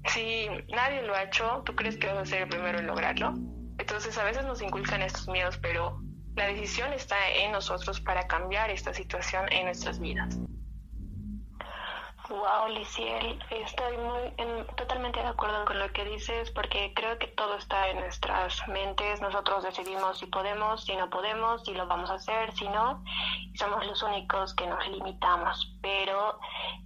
Si 0.06 0.47
nadie 0.69 1.02
lo 1.04 1.15
ha 1.15 1.24
hecho, 1.24 1.62
¿tú 1.65 1.76
crees 1.76 1.97
que 1.97 2.08
vas 2.08 2.17
a 2.17 2.26
ser 2.26 2.43
el 2.43 2.50
primero 2.50 2.80
en 2.80 2.88
lograrlo? 2.88 3.34
Entonces 3.78 4.17
a 4.17 4.24
veces 4.24 4.45
nos 4.45 4.62
inculcan 4.62 5.02
estos 5.02 5.28
miedos, 5.28 5.58
pero 5.58 6.00
la 6.36 6.47
decisión 6.47 6.93
está 6.93 7.15
en 7.30 7.52
nosotros 7.52 8.00
para 8.02 8.28
cambiar 8.28 8.69
esta 8.69 8.93
situación 8.93 9.52
en 9.52 9.65
nuestras 9.65 10.00
vidas. 10.00 10.39
Wow, 12.31 12.69
Liciel, 12.69 13.43
estoy 13.49 13.97
muy 13.97 14.65
totalmente 14.77 15.19
de 15.19 15.27
acuerdo 15.27 15.65
con 15.65 15.77
lo 15.77 15.91
que 15.91 16.05
dices 16.05 16.49
porque 16.51 16.93
creo 16.95 17.19
que 17.19 17.27
todo 17.27 17.57
está 17.57 17.89
en 17.89 17.99
nuestras 17.99 18.65
mentes. 18.69 19.19
Nosotros 19.19 19.65
decidimos 19.65 20.17
si 20.17 20.27
podemos, 20.27 20.85
si 20.85 20.95
no 20.95 21.09
podemos, 21.09 21.61
si 21.65 21.73
lo 21.73 21.85
vamos 21.87 22.09
a 22.09 22.13
hacer, 22.13 22.53
si 22.53 22.69
no. 22.69 23.03
somos 23.55 23.85
los 23.85 24.01
únicos 24.01 24.53
que 24.53 24.65
nos 24.65 24.87
limitamos. 24.87 25.75
Pero 25.81 26.39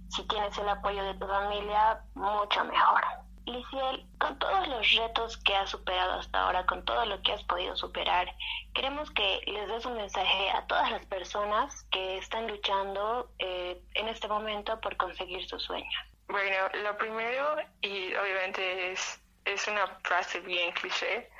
si 0.08 0.24
tienes 0.24 0.58
el 0.58 0.68
apoyo 0.68 1.04
de 1.04 1.14
tu 1.14 1.28
familia, 1.28 2.00
mucho 2.14 2.64
mejor. 2.64 3.04
Liciel, 3.46 4.04
con 4.18 4.36
todos 4.40 4.66
los 4.66 4.92
retos 4.94 5.36
que 5.36 5.54
has 5.54 5.70
superado 5.70 6.14
hasta 6.14 6.42
ahora, 6.42 6.66
con 6.66 6.84
todo 6.84 7.04
lo 7.06 7.22
que 7.22 7.32
has 7.32 7.44
podido 7.44 7.76
superar, 7.76 8.34
queremos 8.74 9.08
que 9.12 9.40
les 9.46 9.68
des 9.68 9.86
un 9.86 9.96
mensaje 9.96 10.50
a 10.50 10.66
todas 10.66 10.90
las 10.90 11.06
personas 11.06 11.84
que 11.92 12.18
están 12.18 12.48
luchando 12.48 13.30
eh, 13.38 13.80
en 13.94 14.08
este 14.08 14.15
momento 14.28 14.80
por 14.80 14.96
conseguir 14.96 15.46
sus 15.48 15.62
sueños. 15.62 15.94
Bueno, 16.28 16.68
lo 16.82 16.96
primero, 16.96 17.56
y 17.80 18.14
obviamente 18.14 18.92
es, 18.92 19.20
es 19.44 19.66
una 19.68 19.86
frase 20.02 20.40
bien 20.40 20.72
cliché, 20.72 21.30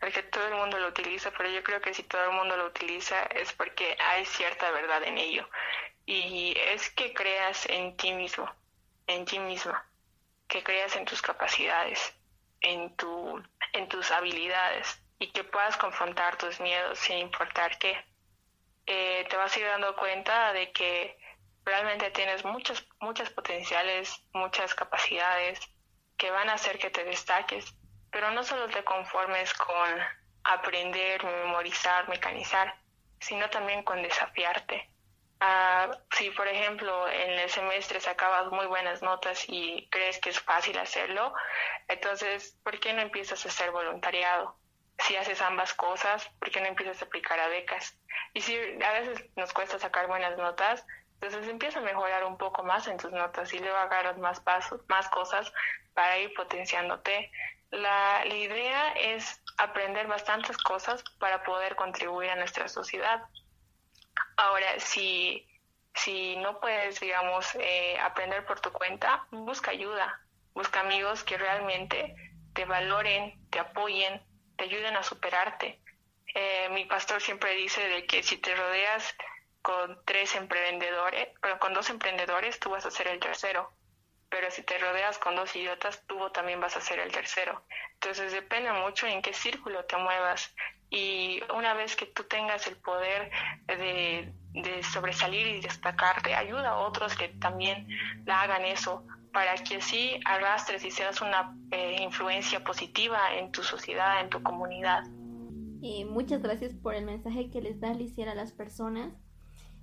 porque 0.00 0.22
todo 0.24 0.46
el 0.48 0.54
mundo 0.54 0.78
lo 0.78 0.88
utiliza, 0.88 1.30
pero 1.36 1.48
yo 1.48 1.62
creo 1.62 1.80
que 1.80 1.94
si 1.94 2.02
todo 2.02 2.24
el 2.24 2.32
mundo 2.32 2.56
lo 2.56 2.66
utiliza 2.66 3.22
es 3.24 3.52
porque 3.54 3.96
hay 3.98 4.24
cierta 4.26 4.70
verdad 4.70 5.02
en 5.04 5.18
ello. 5.18 5.48
Y 6.06 6.54
es 6.58 6.90
que 6.90 7.14
creas 7.14 7.66
en 7.70 7.96
ti 7.96 8.12
mismo, 8.12 8.50
en 9.06 9.24
ti 9.24 9.38
misma 9.38 9.86
que 10.48 10.62
creas 10.62 10.94
en 10.96 11.04
tus 11.04 11.22
capacidades, 11.22 12.14
en, 12.60 12.94
tu, 12.96 13.42
en 13.72 13.88
tus 13.88 14.10
habilidades 14.10 15.00
y 15.18 15.28
que 15.32 15.44
puedas 15.44 15.76
confrontar 15.76 16.36
tus 16.36 16.60
miedos 16.60 16.98
sin 16.98 17.18
importar 17.18 17.78
qué. 17.78 17.96
Eh, 18.86 19.26
te 19.28 19.36
vas 19.36 19.56
a 19.56 19.58
ir 19.58 19.66
dando 19.66 19.96
cuenta 19.96 20.52
de 20.52 20.70
que 20.72 21.18
realmente 21.64 22.10
tienes 22.10 22.44
muchas, 22.44 22.86
muchas 23.00 23.30
potenciales, 23.30 24.22
muchas 24.32 24.74
capacidades 24.74 25.58
que 26.16 26.30
van 26.30 26.48
a 26.48 26.54
hacer 26.54 26.78
que 26.78 26.90
te 26.90 27.04
destaques, 27.04 27.74
pero 28.10 28.30
no 28.30 28.42
solo 28.42 28.68
te 28.68 28.84
conformes 28.84 29.52
con 29.54 30.00
aprender, 30.44 31.24
memorizar, 31.24 32.08
mecanizar, 32.08 32.74
sino 33.18 33.48
también 33.50 33.82
con 33.82 34.02
desafiarte. 34.02 34.90
Ah, 35.40 35.90
si, 36.12 36.30
por 36.30 36.46
ejemplo, 36.46 37.08
en 37.08 37.32
el 37.32 37.50
semestre 37.50 38.00
sacabas 38.00 38.50
muy 38.50 38.66
buenas 38.66 39.02
notas 39.02 39.44
y 39.48 39.88
crees 39.90 40.18
que 40.18 40.30
es 40.30 40.40
fácil 40.40 40.78
hacerlo, 40.78 41.34
entonces, 41.88 42.58
¿por 42.62 42.78
qué 42.78 42.92
no 42.92 43.02
empiezas 43.02 43.44
a 43.44 43.48
hacer 43.48 43.70
voluntariado? 43.70 44.56
Si 44.98 45.16
haces 45.16 45.42
ambas 45.42 45.74
cosas, 45.74 46.26
¿por 46.38 46.50
qué 46.50 46.60
no 46.60 46.68
empiezas 46.68 47.02
a 47.02 47.06
aplicar 47.06 47.40
a 47.40 47.48
becas? 47.48 47.98
Y 48.32 48.40
si 48.40 48.56
a 48.56 48.92
veces 48.92 49.24
nos 49.36 49.52
cuesta 49.52 49.78
sacar 49.78 50.06
buenas 50.06 50.36
notas, 50.38 50.86
entonces 51.26 51.50
empieza 51.50 51.78
a 51.78 51.82
mejorar 51.82 52.24
un 52.24 52.36
poco 52.36 52.62
más 52.62 52.86
en 52.86 52.96
tus 52.96 53.12
notas 53.12 53.52
y 53.52 53.58
luego 53.58 53.76
agarras 53.76 54.18
más 54.18 54.40
pasos, 54.40 54.80
más 54.88 55.08
cosas 55.08 55.52
para 55.94 56.18
ir 56.18 56.32
potenciándote. 56.34 57.30
La, 57.70 58.24
la 58.24 58.34
idea 58.34 58.92
es 58.92 59.42
aprender 59.58 60.06
bastantes 60.06 60.56
cosas 60.58 61.02
para 61.18 61.42
poder 61.44 61.76
contribuir 61.76 62.30
a 62.30 62.36
nuestra 62.36 62.68
sociedad. 62.68 63.22
Ahora, 64.36 64.78
si, 64.78 65.46
si 65.94 66.36
no 66.36 66.60
puedes, 66.60 67.00
digamos, 67.00 67.54
eh, 67.56 67.98
aprender 68.00 68.44
por 68.46 68.60
tu 68.60 68.70
cuenta, 68.70 69.26
busca 69.30 69.70
ayuda, 69.70 70.20
busca 70.54 70.80
amigos 70.80 71.24
que 71.24 71.36
realmente 71.38 72.14
te 72.52 72.64
valoren, 72.64 73.48
te 73.50 73.58
apoyen, 73.58 74.22
te 74.56 74.64
ayuden 74.64 74.96
a 74.96 75.02
superarte. 75.02 75.80
Eh, 76.34 76.68
mi 76.70 76.84
pastor 76.84 77.20
siempre 77.20 77.54
dice 77.54 77.86
de 77.88 78.06
que 78.06 78.22
si 78.22 78.38
te 78.38 78.54
rodeas 78.54 79.14
con 79.64 79.98
tres 80.04 80.34
emprendedores, 80.34 81.28
pero 81.40 81.58
con 81.58 81.72
dos 81.72 81.88
emprendedores, 81.88 82.60
tú 82.60 82.68
vas 82.68 82.84
a 82.84 82.90
ser 82.90 83.08
el 83.08 83.18
tercero. 83.18 83.72
Pero 84.28 84.50
si 84.50 84.62
te 84.62 84.76
rodeas 84.76 85.16
con 85.16 85.36
dos 85.36 85.56
idiotas, 85.56 86.02
tú 86.06 86.18
también 86.30 86.60
vas 86.60 86.76
a 86.76 86.82
ser 86.82 86.98
el 86.98 87.10
tercero. 87.10 87.64
Entonces 87.94 88.32
depende 88.32 88.70
mucho 88.72 89.06
en 89.06 89.22
qué 89.22 89.32
círculo 89.32 89.82
te 89.86 89.96
muevas 89.96 90.54
y 90.90 91.40
una 91.56 91.72
vez 91.72 91.96
que 91.96 92.04
tú 92.04 92.24
tengas 92.24 92.66
el 92.66 92.76
poder 92.76 93.30
de, 93.66 94.34
sobresalir 94.92 95.46
y 95.46 95.60
destacarte, 95.62 96.34
ayuda 96.34 96.70
a 96.70 96.76
otros 96.76 97.16
que 97.16 97.28
también 97.28 97.88
la 98.26 98.42
hagan 98.42 98.66
eso 98.66 99.02
para 99.32 99.54
que 99.54 99.76
así 99.76 100.20
arrastres 100.26 100.84
y 100.84 100.90
seas 100.90 101.22
una 101.22 101.56
eh, 101.70 102.02
influencia 102.02 102.62
positiva 102.62 103.34
en 103.34 103.50
tu 103.50 103.62
sociedad, 103.62 104.20
en 104.20 104.28
tu 104.28 104.42
comunidad. 104.42 105.04
Eh, 105.82 106.04
muchas 106.04 106.42
gracias 106.42 106.74
por 106.74 106.94
el 106.94 107.06
mensaje 107.06 107.50
que 107.50 107.62
les 107.62 107.80
das, 107.80 107.96
Liciera, 107.96 108.32
a 108.32 108.34
las 108.34 108.52
personas. 108.52 109.23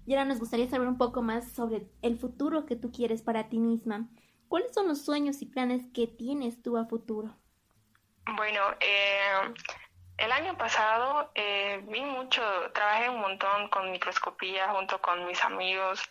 Y 0.05 0.13
ahora 0.13 0.25
nos 0.25 0.39
gustaría 0.39 0.69
saber 0.69 0.87
un 0.87 0.97
poco 0.97 1.21
más 1.21 1.51
sobre 1.51 1.87
el 2.01 2.17
futuro 2.17 2.65
que 2.65 2.75
tú 2.75 2.91
quieres 2.91 3.21
para 3.21 3.49
ti 3.49 3.59
misma. 3.59 4.07
¿Cuáles 4.47 4.73
son 4.73 4.87
los 4.87 5.05
sueños 5.05 5.41
y 5.41 5.45
planes 5.45 5.85
que 5.93 6.07
tienes 6.07 6.61
tú 6.61 6.77
a 6.77 6.85
futuro? 6.85 7.35
Bueno, 8.35 8.61
eh, 8.79 9.53
el 10.17 10.31
año 10.31 10.57
pasado 10.57 11.31
eh, 11.35 11.83
vi 11.87 12.01
mucho, 12.01 12.41
trabajé 12.73 13.09
un 13.09 13.21
montón 13.21 13.69
con 13.69 13.91
microscopía 13.91 14.69
junto 14.69 15.01
con 15.01 15.25
mis 15.25 15.43
amigos 15.43 16.01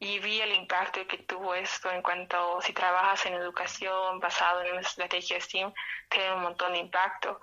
y 0.00 0.18
vi 0.20 0.40
el 0.40 0.52
impacto 0.52 1.06
que 1.06 1.18
tuvo 1.18 1.54
esto 1.54 1.90
en 1.90 2.02
cuanto 2.02 2.60
si 2.60 2.72
trabajas 2.72 3.24
en 3.26 3.34
educación 3.34 4.20
basado 4.20 4.62
en 4.62 4.72
una 4.72 4.80
estrategia 4.80 5.40
STEAM, 5.40 5.72
tiene 6.08 6.34
un 6.34 6.42
montón 6.42 6.72
de 6.72 6.78
impacto. 6.78 7.40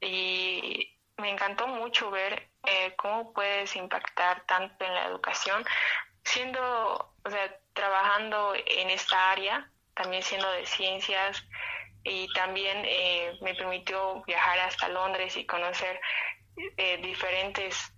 Y 0.00 0.97
me 1.18 1.30
encantó 1.30 1.66
mucho 1.66 2.10
ver 2.10 2.48
eh, 2.64 2.94
cómo 2.96 3.32
puedes 3.32 3.74
impactar 3.76 4.44
tanto 4.46 4.84
en 4.84 4.94
la 4.94 5.06
educación, 5.06 5.64
siendo, 6.24 7.12
o 7.24 7.30
sea, 7.30 7.58
trabajando 7.72 8.54
en 8.54 8.90
esta 8.90 9.32
área, 9.32 9.70
también 9.94 10.22
siendo 10.22 10.50
de 10.52 10.66
ciencias, 10.66 11.44
y 12.04 12.32
también 12.32 12.82
eh, 12.84 13.36
me 13.42 13.54
permitió 13.54 14.22
viajar 14.26 14.60
hasta 14.60 14.88
Londres 14.88 15.36
y 15.36 15.44
conocer 15.44 16.00
eh, 16.76 16.98
diferentes 16.98 17.92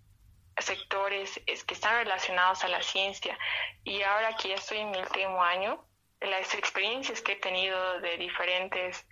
sectores 0.56 1.40
que 1.66 1.74
están 1.74 2.04
relacionados 2.04 2.64
a 2.64 2.68
la 2.68 2.82
ciencia. 2.82 3.38
Y 3.84 4.02
ahora 4.02 4.36
que 4.36 4.48
ya 4.48 4.54
estoy 4.56 4.78
en 4.78 4.90
mi 4.90 4.98
último 4.98 5.42
año, 5.42 5.84
las 6.20 6.54
experiencias 6.54 7.20
que 7.22 7.32
he 7.32 7.36
tenido 7.36 8.00
de 8.00 8.16
diferentes 8.16 9.06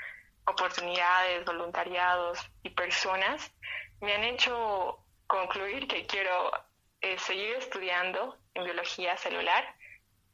oportunidades, 0.47 1.45
voluntariados 1.45 2.39
y 2.63 2.71
personas 2.71 3.53
me 4.01 4.15
han 4.15 4.25
hecho 4.25 4.99
concluir 5.27 5.87
que 5.87 6.07
quiero 6.07 6.53
eh, 7.01 7.19
seguir 7.19 7.57
estudiando 7.57 8.37
en 8.55 8.65
biología 8.65 9.17
celular 9.17 9.65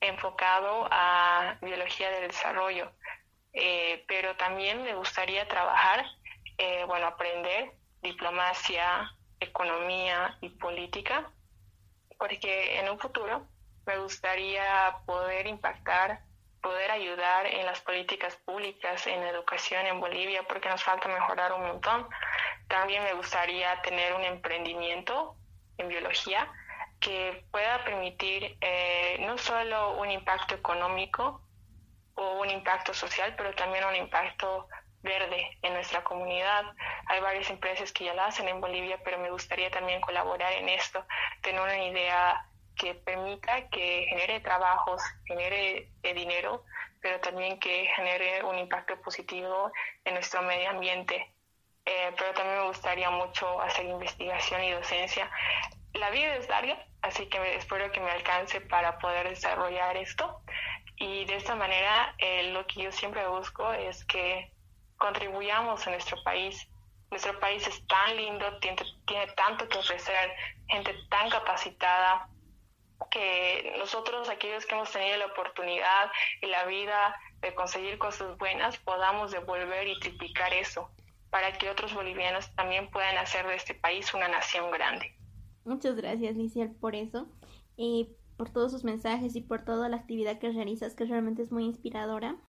enfocado 0.00 0.86
a 0.90 1.56
biología 1.62 2.10
del 2.10 2.28
desarrollo, 2.28 2.92
eh, 3.52 4.04
pero 4.06 4.36
también 4.36 4.82
me 4.82 4.94
gustaría 4.94 5.48
trabajar, 5.48 6.04
eh, 6.58 6.84
bueno, 6.86 7.06
aprender 7.06 7.72
diplomacia, 8.02 9.10
economía 9.40 10.36
y 10.40 10.50
política, 10.50 11.30
porque 12.18 12.78
en 12.78 12.90
un 12.90 12.98
futuro 12.98 13.46
me 13.86 13.98
gustaría 13.98 14.98
poder 15.06 15.46
impactar, 15.46 16.20
poder 16.64 16.90
ayudar 16.90 17.46
en 17.46 17.66
las 17.66 17.82
políticas 17.82 18.36
públicas, 18.36 19.06
en 19.06 19.22
educación 19.22 19.86
en 19.86 20.00
Bolivia, 20.00 20.42
porque 20.48 20.70
nos 20.70 20.82
falta 20.82 21.08
mejorar 21.08 21.52
un 21.52 21.60
montón. 21.60 22.08
También 22.68 23.04
me 23.04 23.12
gustaría 23.12 23.82
tener 23.82 24.14
un 24.14 24.24
emprendimiento 24.24 25.36
en 25.76 25.88
biología 25.88 26.50
que 27.00 27.44
pueda 27.50 27.84
permitir 27.84 28.56
eh, 28.62 29.18
no 29.20 29.36
solo 29.36 29.98
un 29.98 30.10
impacto 30.10 30.54
económico 30.54 31.42
o 32.14 32.40
un 32.40 32.48
impacto 32.48 32.94
social, 32.94 33.34
pero 33.36 33.54
también 33.54 33.84
un 33.84 33.96
impacto 33.96 34.66
verde 35.02 35.58
en 35.60 35.74
nuestra 35.74 36.02
comunidad. 36.02 36.64
Hay 37.08 37.20
varias 37.20 37.50
empresas 37.50 37.92
que 37.92 38.04
ya 38.04 38.14
lo 38.14 38.22
hacen 38.22 38.48
en 38.48 38.62
Bolivia, 38.62 38.98
pero 39.04 39.18
me 39.18 39.30
gustaría 39.30 39.70
también 39.70 40.00
colaborar 40.00 40.54
en 40.54 40.70
esto, 40.70 41.04
tener 41.42 41.60
una 41.60 41.84
idea 41.84 42.48
que 42.76 42.94
permita 42.94 43.68
que 43.68 44.06
genere 44.08 44.40
trabajos, 44.40 45.02
genere 45.26 45.90
eh, 46.02 46.14
dinero, 46.14 46.64
pero 47.00 47.20
también 47.20 47.58
que 47.58 47.86
genere 47.94 48.42
un 48.44 48.58
impacto 48.58 49.00
positivo 49.02 49.70
en 50.04 50.14
nuestro 50.14 50.42
medio 50.42 50.70
ambiente. 50.70 51.30
Eh, 51.86 52.12
pero 52.16 52.32
también 52.32 52.58
me 52.60 52.66
gustaría 52.66 53.10
mucho 53.10 53.60
hacer 53.60 53.84
investigación 53.84 54.64
y 54.64 54.70
docencia. 54.70 55.30
La 55.92 56.10
vida 56.10 56.34
es 56.36 56.48
larga, 56.48 56.78
así 57.02 57.26
que 57.26 57.56
espero 57.56 57.92
que 57.92 58.00
me 58.00 58.10
alcance 58.10 58.60
para 58.62 58.98
poder 58.98 59.28
desarrollar 59.28 59.96
esto. 59.96 60.40
Y 60.96 61.24
de 61.26 61.36
esta 61.36 61.54
manera, 61.54 62.14
eh, 62.18 62.52
lo 62.52 62.66
que 62.66 62.84
yo 62.84 62.92
siempre 62.92 63.26
busco 63.28 63.72
es 63.72 64.04
que 64.06 64.50
contribuyamos 64.96 65.86
a 65.86 65.90
nuestro 65.90 66.22
país. 66.22 66.68
Nuestro 67.10 67.38
país 67.38 67.66
es 67.66 67.86
tan 67.86 68.16
lindo, 68.16 68.58
tiene, 68.58 68.82
tiene 69.06 69.26
tanto 69.32 69.68
que 69.68 69.78
ofrecer, 69.78 70.34
gente 70.68 70.94
tan 71.10 71.28
capacitada, 71.28 72.28
que 73.10 73.74
nosotros, 73.78 74.28
aquellos 74.28 74.66
que 74.66 74.74
hemos 74.74 74.90
tenido 74.90 75.16
la 75.18 75.26
oportunidad 75.26 76.10
y 76.42 76.46
la 76.46 76.64
vida 76.64 77.16
de 77.40 77.54
conseguir 77.54 77.98
cosas 77.98 78.36
buenas, 78.38 78.78
podamos 78.78 79.30
devolver 79.30 79.88
y 79.88 79.98
triplicar 80.00 80.52
eso 80.52 80.90
para 81.30 81.52
que 81.52 81.68
otros 81.68 81.92
bolivianos 81.92 82.54
también 82.54 82.90
puedan 82.90 83.18
hacer 83.18 83.46
de 83.46 83.56
este 83.56 83.74
país 83.74 84.14
una 84.14 84.28
nación 84.28 84.70
grande. 84.70 85.16
Muchas 85.64 85.96
gracias, 85.96 86.36
Liciel, 86.36 86.70
por 86.70 86.94
eso, 86.94 87.26
y 87.76 88.10
por 88.36 88.50
todos 88.50 88.72
sus 88.72 88.84
mensajes 88.84 89.34
y 89.34 89.40
por 89.40 89.64
toda 89.64 89.88
la 89.88 89.96
actividad 89.96 90.38
que 90.38 90.50
realizas, 90.50 90.94
que 90.94 91.04
realmente 91.04 91.42
es 91.42 91.50
muy 91.50 91.64
inspiradora. 91.64 92.36